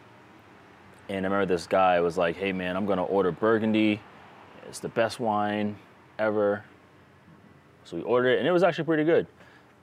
[1.08, 4.00] and I remember this guy was like, hey, man, I'm gonna order Burgundy.
[4.66, 5.76] It's the best wine
[6.18, 6.64] ever.
[7.84, 9.26] So we ordered it, and it was actually pretty good.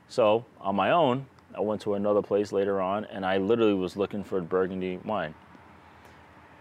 [0.07, 3.97] So on my own, I went to another place later on, and I literally was
[3.97, 5.33] looking for Burgundy wine.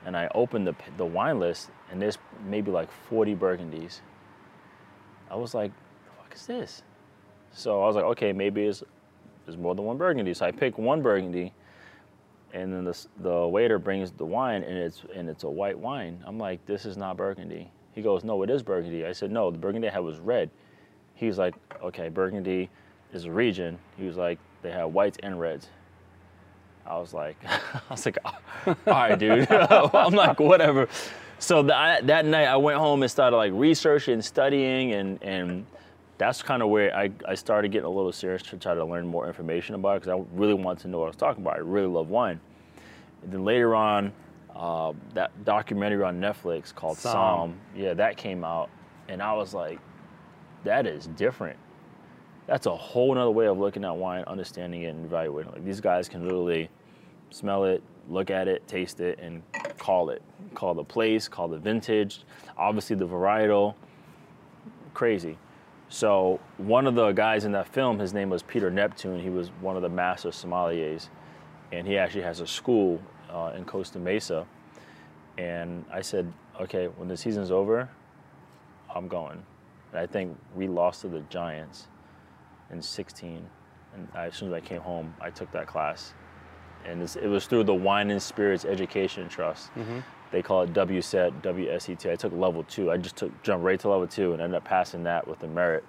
[0.05, 4.01] And I opened the the wine list, and there's maybe like 40 Burgundies.
[5.31, 5.71] I was like,
[6.05, 6.83] "The fuck is this?"
[7.53, 8.83] So I was like, "Okay, maybe it's
[9.45, 11.53] there's more than one Burgundy." So I picked one Burgundy,
[12.53, 16.23] and then the the waiter brings the wine, and it's and it's a white wine.
[16.27, 19.51] I'm like, "This is not Burgundy." He goes, "No, it is Burgundy." I said, "No,
[19.51, 20.51] the Burgundy I had was red."
[21.15, 22.71] He was like, "Okay, Burgundy
[23.13, 25.69] is a region." He was like, "They have whites and reds."
[26.87, 28.19] I was like, I was like,
[28.67, 29.51] all right, dude.
[29.51, 30.89] I'm like, whatever.
[31.39, 35.67] So that that night, I went home and started like researching, studying, and and
[36.19, 39.07] that's kind of where I, I started getting a little serious to try to learn
[39.07, 41.57] more information about it because I really wanted to know what I was talking about.
[41.57, 42.39] I really love wine,
[43.23, 44.13] And then later on,
[44.55, 47.15] uh, that documentary on Netflix called Somm.
[47.15, 47.55] Somm.
[47.75, 48.69] yeah, that came out,
[49.09, 49.79] and I was like,
[50.65, 51.59] that is different.
[52.51, 55.53] That's a whole nother way of looking at wine, understanding it, and evaluating.
[55.53, 56.69] Like these guys can literally
[57.31, 59.41] smell it, look at it, taste it, and
[59.79, 60.21] call it.
[60.57, 62.25] Call the place, call the vintage,
[62.57, 63.77] obviously the varietal.
[64.95, 65.39] Crazy.
[65.91, 69.21] So one of the guys in that film, his name was Peter Neptune.
[69.21, 71.09] He was one of the master sommeliers,
[71.71, 73.01] and he actually has a school
[73.33, 74.45] uh, in Costa Mesa.
[75.39, 77.89] And I said, okay, when the season's over,
[78.93, 79.41] I'm going.
[79.93, 81.87] And I think we lost to the Giants
[82.73, 83.47] in 16.
[83.95, 86.15] And I, as soon as I came home, I took that class.
[86.85, 89.75] And it's, it was through the Wine and Spirits Education Trust.
[89.75, 90.01] Mm-hmm.
[90.31, 92.11] They call it WSET, WSET.
[92.11, 92.91] I took level two.
[92.91, 95.49] I just took jumped right to level two and ended up passing that with a
[95.49, 95.85] merit.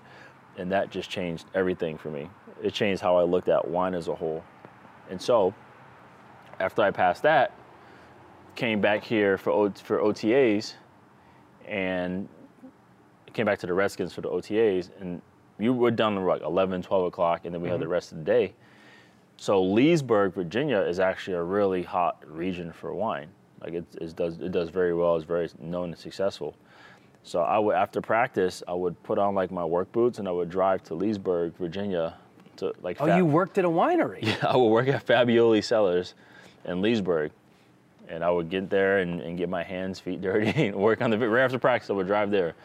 [0.58, 2.30] And that just changed everything for me.
[2.62, 4.44] It changed how I looked at wine as a whole.
[5.10, 5.54] And so,
[6.60, 7.56] after I passed that,
[8.56, 10.74] came back here for o, for OTAs,
[11.66, 12.28] and
[13.34, 15.22] came back to the Redskins for the OTAs, and
[15.62, 17.94] you were done at like 11, 12 o'clock, and then we had the mm-hmm.
[17.94, 18.54] rest of the day.
[19.38, 23.28] So Leesburg, Virginia, is actually a really hot region for wine.
[23.62, 25.16] Like it, it does it does very well.
[25.16, 26.56] It's very known and successful.
[27.24, 30.32] So I would after practice, I would put on like my work boots and I
[30.32, 32.16] would drive to Leesburg, Virginia,
[32.58, 32.98] to like.
[33.00, 34.20] Oh, Fa- you worked at a winery.
[34.28, 36.14] Yeah, I would work at Fabbioli Cellars
[36.66, 37.32] in Leesburg.
[38.10, 41.12] And I would get there and, and get my hands, feet dirty and work on
[41.12, 41.90] the right after practice.
[41.90, 42.56] I would drive there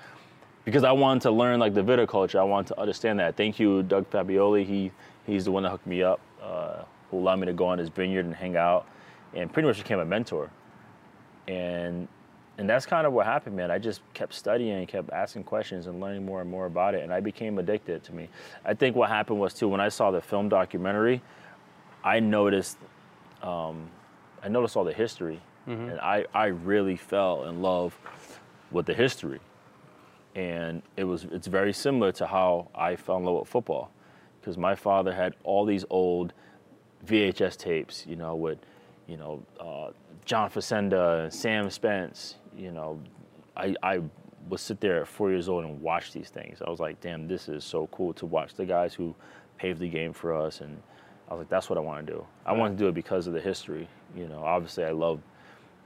[0.67, 2.39] because I wanted to learn like the viticulture.
[2.39, 3.37] I wanted to understand that.
[3.37, 4.67] Thank you, Doug Fabbioli.
[4.67, 4.91] He
[5.25, 7.89] he's the one that hooked me up, uh, who allowed me to go on his
[7.89, 8.87] vineyard and hang out,
[9.33, 10.51] and pretty much became a mentor.
[11.49, 12.09] And
[12.59, 13.71] and that's kind of what happened, man.
[13.71, 17.05] I just kept studying and kept asking questions and learning more and more about it,
[17.05, 18.29] and I became addicted to me.
[18.64, 21.23] I think what happened was too when I saw the film documentary,
[22.03, 22.77] I noticed
[23.41, 23.89] um,
[24.43, 25.41] I noticed all the history,
[25.91, 27.97] and I, I really fell in love
[28.73, 29.39] with the history.
[30.37, 33.91] And it was it's very similar to how I fell in love with football,
[34.41, 36.32] because my father had all these old
[37.07, 38.59] VHS tapes, you know, with
[39.09, 39.93] you know uh,
[40.24, 42.37] John Facenda, and Sam Spence.
[42.55, 43.01] You know,
[43.57, 44.03] I I
[44.49, 46.61] would sit there at four years old and watch these things.
[46.64, 49.14] I was like, damn, this is so cool to watch the guys who
[49.59, 50.80] paved the game for us and
[51.28, 52.26] I was like, that's what I want to do.
[52.45, 53.89] I want to do it because of the history.
[54.14, 55.20] You know, obviously I love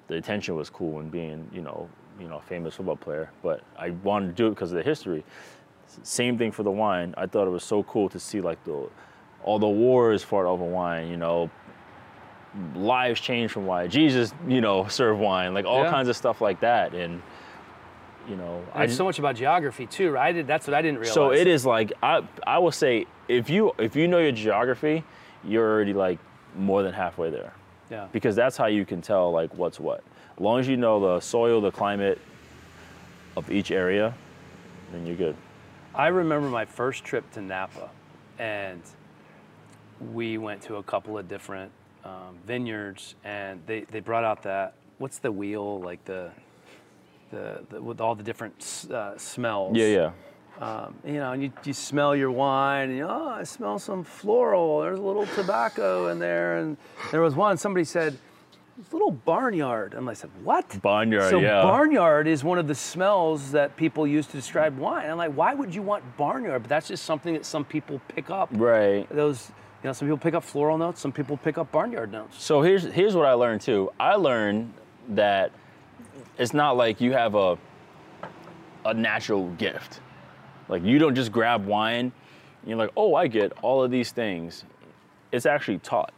[0.08, 1.88] the attention was cool and being, you know,
[2.20, 4.84] you know, a famous football player, but I wanted to do it because of the
[4.84, 5.24] history.
[6.02, 7.14] Same thing for the wine.
[7.16, 8.88] I thought it was so cool to see like the
[9.42, 11.50] all the wars fought over wine, you know,
[12.74, 13.90] lives changed from wine.
[13.90, 15.90] Jesus, you know, served wine, like all Yeah.
[15.90, 16.94] kinds of stuff like that.
[16.94, 17.22] And
[18.28, 20.28] you know, And it's so much about geography too, right?
[20.28, 21.14] I did, that's what I didn't realize.
[21.14, 25.04] so it is like I I will say if you if you know your geography,
[25.42, 26.18] you're already like
[26.56, 27.52] more than halfway there
[27.90, 28.06] Yeah.
[28.12, 30.02] because that's how you can tell like what's what.
[30.40, 32.18] As long as you know the soil, the climate
[33.36, 34.14] of each area,
[34.90, 35.36] then you're good.
[35.94, 37.90] I remember my first trip to Napa,
[38.38, 38.80] and
[40.14, 41.70] we went to a couple of different
[42.06, 46.30] um, vineyards, and they, they brought out that what's the wheel like the
[47.32, 49.76] the, the with all the different uh, smells.
[49.76, 50.10] Yeah, yeah.
[50.58, 54.02] Um, you know, and you, you smell your wine, and you, oh, I smell some
[54.02, 54.80] floral.
[54.80, 56.78] There's a little tobacco in there, and
[57.10, 57.58] there was one.
[57.58, 58.29] Somebody said, "It's a
[58.92, 61.62] little barnyard," and I said, "What?" Barnyard, So yeah.
[61.62, 65.10] barnyard is one of the smells that people use to describe wine.
[65.10, 66.62] I'm like, why would you want barnyard?
[66.62, 68.48] But that's just something that some people pick up.
[68.52, 69.08] Right.
[69.10, 69.50] Those,
[69.82, 72.42] you know, some people pick up floral notes, some people pick up barnyard notes.
[72.42, 73.90] So here's here's what I learned too.
[73.98, 74.72] I learned
[75.10, 75.52] that
[76.38, 77.58] it's not like you have a
[78.84, 80.00] a natural gift.
[80.68, 82.12] Like you don't just grab wine
[82.62, 84.64] and you're like, "Oh, I get all of these things."
[85.32, 86.12] It's actually taught.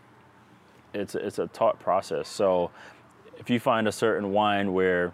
[0.95, 2.29] It's it's a taught process.
[2.29, 2.71] So
[3.39, 5.13] if you find a certain wine where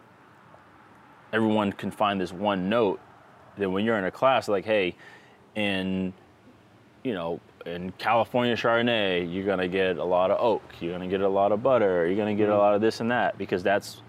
[1.32, 3.00] everyone can find this one note,
[3.56, 4.96] then when you're in a class like, "Hey,
[5.54, 6.12] in
[7.04, 11.20] you know, in California Chardonnay, you're gonna get a lot of oak, you're gonna get
[11.20, 12.58] a lot of butter, you're gonna get a mm-hmm.
[12.58, 14.02] lot of this and that because that's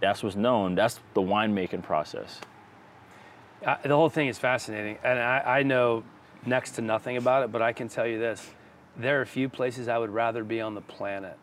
[0.00, 0.74] that's what's known.
[0.74, 2.40] That's the winemaking process.
[3.66, 6.02] I, the whole thing is fascinating, and I, I know
[6.46, 8.50] next to nothing about it, but I can tell you this:
[9.00, 11.36] there are a few places I would rather be on the planet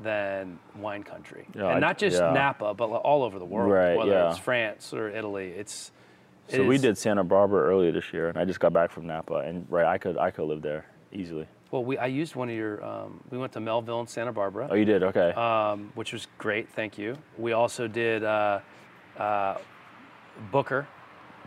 [0.00, 2.32] than wine country, Yeah, and not just yeah.
[2.32, 3.70] Napa, but all over the world.
[3.70, 4.30] Right, Whether yeah.
[4.30, 5.92] it's France or Italy, it's.
[6.48, 9.06] it So we did Santa Barbara earlier this year, and I just got back from
[9.06, 11.46] Napa, and right, I could I could live there easily.
[11.70, 12.84] Well, we I used one of your.
[12.84, 14.68] Um, we went to Melville and Santa Barbara.
[14.70, 15.02] Oh, you did?
[15.04, 15.30] Okay.
[15.32, 16.68] um, which was great.
[16.70, 17.16] Thank you.
[17.38, 18.60] We also did uh,
[19.16, 19.58] uh,
[20.50, 20.86] Booker.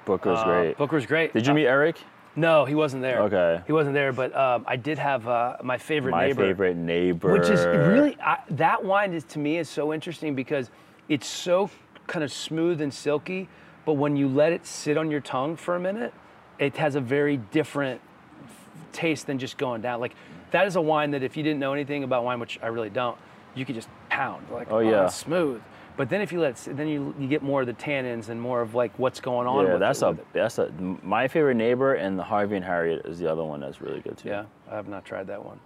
[0.05, 0.77] Booker's Uh, great.
[0.77, 1.33] Booker's great.
[1.33, 1.97] Did you Uh, meet Eric?
[2.37, 3.23] No, he wasn't there.
[3.23, 3.61] Okay.
[3.65, 6.43] He wasn't there, but um, I did have uh, my favorite My neighbor.
[6.43, 7.33] My favorite neighbor.
[7.33, 10.69] Which is really I, that wine is to me is so interesting because
[11.09, 11.71] it's so
[12.05, 13.49] kind of smooth and silky,
[13.85, 16.13] but when you let it sit on your tongue for a minute,
[16.59, 17.99] it has a very different
[18.93, 19.99] taste than just going down.
[19.99, 20.13] Like
[20.51, 22.91] that is a wine that if you didn't know anything about wine, which I really
[22.91, 23.17] don't,
[23.55, 24.45] you could just pound.
[24.51, 25.05] Like Oh, yeah.
[25.05, 25.59] it's smooth.
[25.97, 28.61] But then if you let then you you get more of the tannins and more
[28.61, 29.65] of like what's going on.
[29.65, 30.71] Yeah, with that's it, a that's a
[31.03, 34.17] my favorite neighbor, and the Harvey and Harriet is the other one that's really good
[34.17, 34.29] too.
[34.29, 35.59] Yeah, I have not tried that one.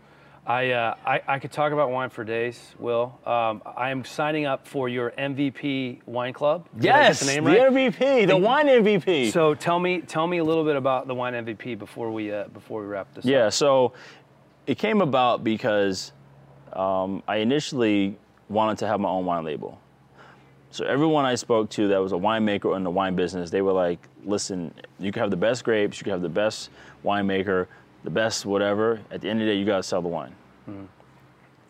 [0.43, 3.19] I, uh, I, I could talk about wine for days, Will.
[3.27, 6.67] Um, I am signing up for your MVP wine club.
[6.73, 7.59] Did Yes, the the, name right?
[7.59, 9.31] MVP, the And- wine MVP.
[9.31, 12.45] So tell me, tell me a little bit about the wine MVP before we uh,
[12.47, 13.29] before we wrap this up.
[13.29, 13.53] Yeah, up.
[13.53, 13.93] so
[14.65, 16.11] it came about because
[16.73, 18.17] um, I initially
[18.49, 19.79] wanted to have my own wine label.
[20.71, 23.61] So everyone I spoke to that was a winemaker or in the wine business, they
[23.61, 26.69] were like, "Listen, you can have the best grapes, you can have the best
[27.03, 27.67] winemaker,
[28.05, 29.01] the best whatever.
[29.11, 30.33] At the end of the day, you gotta sell the wine."
[30.69, 30.85] Mm-hmm.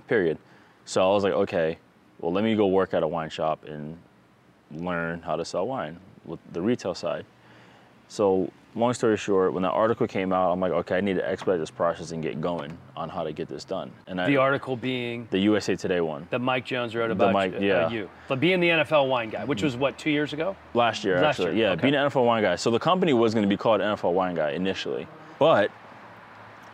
[0.07, 0.37] Period.
[0.85, 1.79] So I was like, "Okay,
[2.19, 3.97] well, let me go work at a wine shop and
[4.71, 7.25] learn how to sell wine with the retail side."
[8.07, 11.27] So, long story short, when that article came out, I'm like, okay, I need to
[11.27, 13.91] expedite this process and get going on how to get this done.
[14.07, 17.59] And I, The article being the USA Today one that Mike Jones wrote about Mike-
[17.59, 17.85] you, yeah.
[17.85, 20.55] uh, you, but being the NFL wine guy, which was what two years ago.
[20.73, 21.57] last year, Last actually.
[21.57, 21.81] year, Yeah, okay.
[21.83, 22.55] being an NFL wine guy.
[22.55, 25.05] So the company was going to be called NFL Wine Guy initially,
[25.37, 25.69] but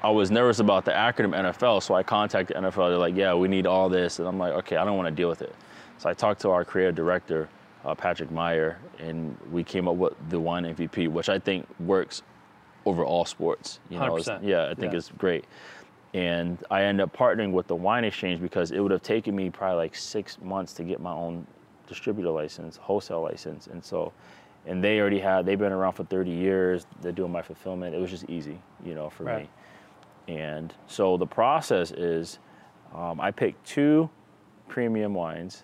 [0.03, 2.89] I was nervous about the acronym NFL, so I contacted NFL.
[2.89, 5.15] They're like, yeah, we need all this, and I'm like, okay, I don't want to
[5.15, 5.55] deal with it.
[5.97, 7.49] So I talked to our creative director,
[7.87, 12.21] uh, Patrick Meyer, and we came up with the wine MVP, which I think works
[12.85, 13.79] over all sports.
[13.89, 14.41] You know, 100%.
[14.43, 14.97] yeah, I think Yeah.
[14.97, 15.45] it's great.
[16.13, 19.49] And I ended up partnering with the wine exchange because it would have taken me
[19.49, 21.47] probably like six months to get my own
[21.87, 24.11] distributor license, wholesale license, and so,
[24.65, 25.45] and they already had.
[25.45, 26.85] They've been around for 30 years.
[27.01, 27.95] They're doing my fulfillment.
[27.95, 29.49] It was just easy, you know, for Right.
[30.27, 30.35] me.
[30.35, 32.39] And so the process is,
[32.93, 34.09] um, I picked two
[34.67, 35.63] premium wines,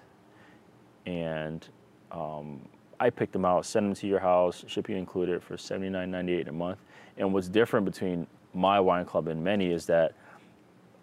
[1.06, 1.68] and
[2.14, 2.62] um,
[3.00, 6.78] I picked them out, send them to your house, shipping included for $79.98 a month.
[7.18, 10.14] And what's different between my wine club and many is that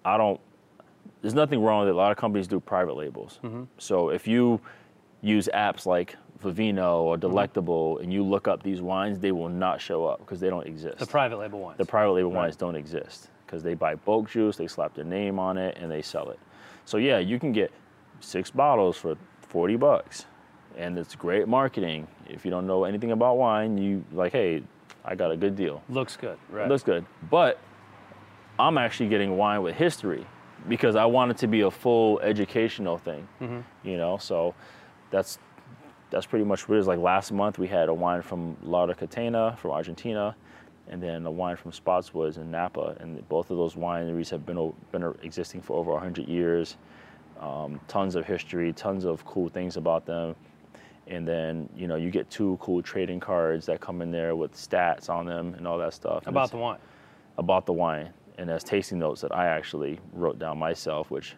[0.05, 0.41] I don't.
[1.21, 1.93] There's nothing wrong with it.
[1.95, 3.39] A lot of companies do private labels.
[3.79, 4.61] So if you
[5.21, 9.81] use apps like Vivino or Delectable and you look up these wines, they will not
[9.81, 10.99] show up because they don't exist.
[10.99, 11.77] The private label wines.
[11.77, 12.43] The private label Right.
[12.45, 15.91] wines don't exist because they buy bulk juice, they slap their name on it, and
[15.91, 16.39] they sell it.
[16.87, 17.71] So yeah, you can get
[18.21, 20.25] six bottles for 40 bucks,
[20.77, 22.07] and it's great marketing.
[22.29, 24.63] If you don't know anything about wine, you like, hey,
[25.05, 25.83] I got a good deal.
[25.89, 26.67] Looks good, right?
[26.67, 27.59] It looks good, but
[28.59, 30.27] I'm actually getting wine with history
[30.69, 33.27] because I want it to be a full educational thing.
[33.41, 33.89] Mm-hmm.
[33.89, 34.55] You know, so
[35.11, 35.39] that's
[36.11, 36.87] that's pretty much what it is.
[36.87, 40.37] Like last month, we had a wine from Laura Catena from Argentina,
[40.89, 42.97] and then a wine from Spottswoode's in Napa.
[43.01, 46.77] And both of those wineries have been been existing for over 100 years.
[47.41, 50.37] Um, tons of history, tons of cool things about them.
[51.11, 54.55] And then you know you get two cool trading cards that come in there with
[54.55, 56.27] stats on them and all that stuff.
[56.27, 56.79] And about the wine.
[57.37, 61.35] about the wine, and as tasting notes that I actually wrote down myself, which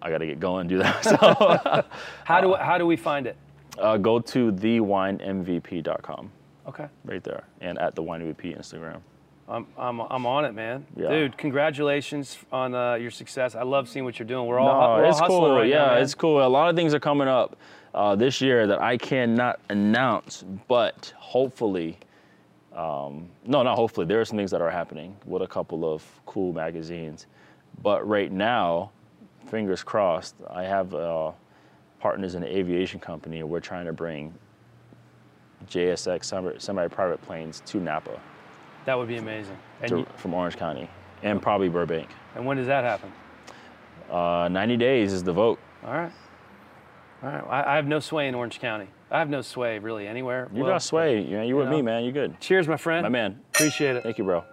[0.00, 1.02] I got to get going and do that.
[1.04, 1.84] So
[2.24, 3.36] How do how do we find it?
[3.78, 6.30] uh, go to thewinemvp.com
[6.68, 6.86] Okay.
[7.04, 9.00] right there, and at the wine MVP Instagram.
[9.48, 10.86] I'm, I'm, I'm on it, man.
[10.96, 11.08] Yeah.
[11.08, 13.56] Dude, congratulations on uh, your success.
[13.56, 14.46] I love seeing what you're doing.
[14.46, 15.56] We're all, No, we're all it's cool.
[15.56, 16.46] right yeah, now, it's cool.
[16.46, 17.56] A lot of things are coming up
[17.94, 21.98] uh, this year that I cannot announce, but hopefully,
[22.74, 24.06] um, no, not hopefully.
[24.06, 27.26] There are some things that are happening with a couple of cool magazines,
[27.82, 28.90] but right now,
[29.46, 30.34] fingers crossed.
[30.50, 31.32] I have uh,
[32.00, 34.32] partners in the aviation company, and we're trying to bring
[35.68, 38.18] JSX semi- semi-private planes to Napa
[38.86, 39.56] That would be amazing.
[39.80, 40.88] And, to, you- from Orange County,
[41.22, 42.08] and probably Burbank.
[42.34, 43.12] and when does that happen?
[44.10, 45.58] Uh, 90 days is the vote.
[45.84, 46.12] All right.
[47.22, 47.44] All right.
[47.44, 48.88] I, I have no sway in Orange County.
[49.10, 50.48] I have no sway really anywhere.
[50.52, 51.20] You Well, got sway.
[51.22, 51.76] You, you with know.
[51.76, 52.02] me, man.
[52.04, 52.40] You're good.
[52.40, 53.02] Cheers, my friend.
[53.04, 53.38] My man.
[53.54, 54.02] Appreciate it.
[54.02, 54.44] Thank you, bro.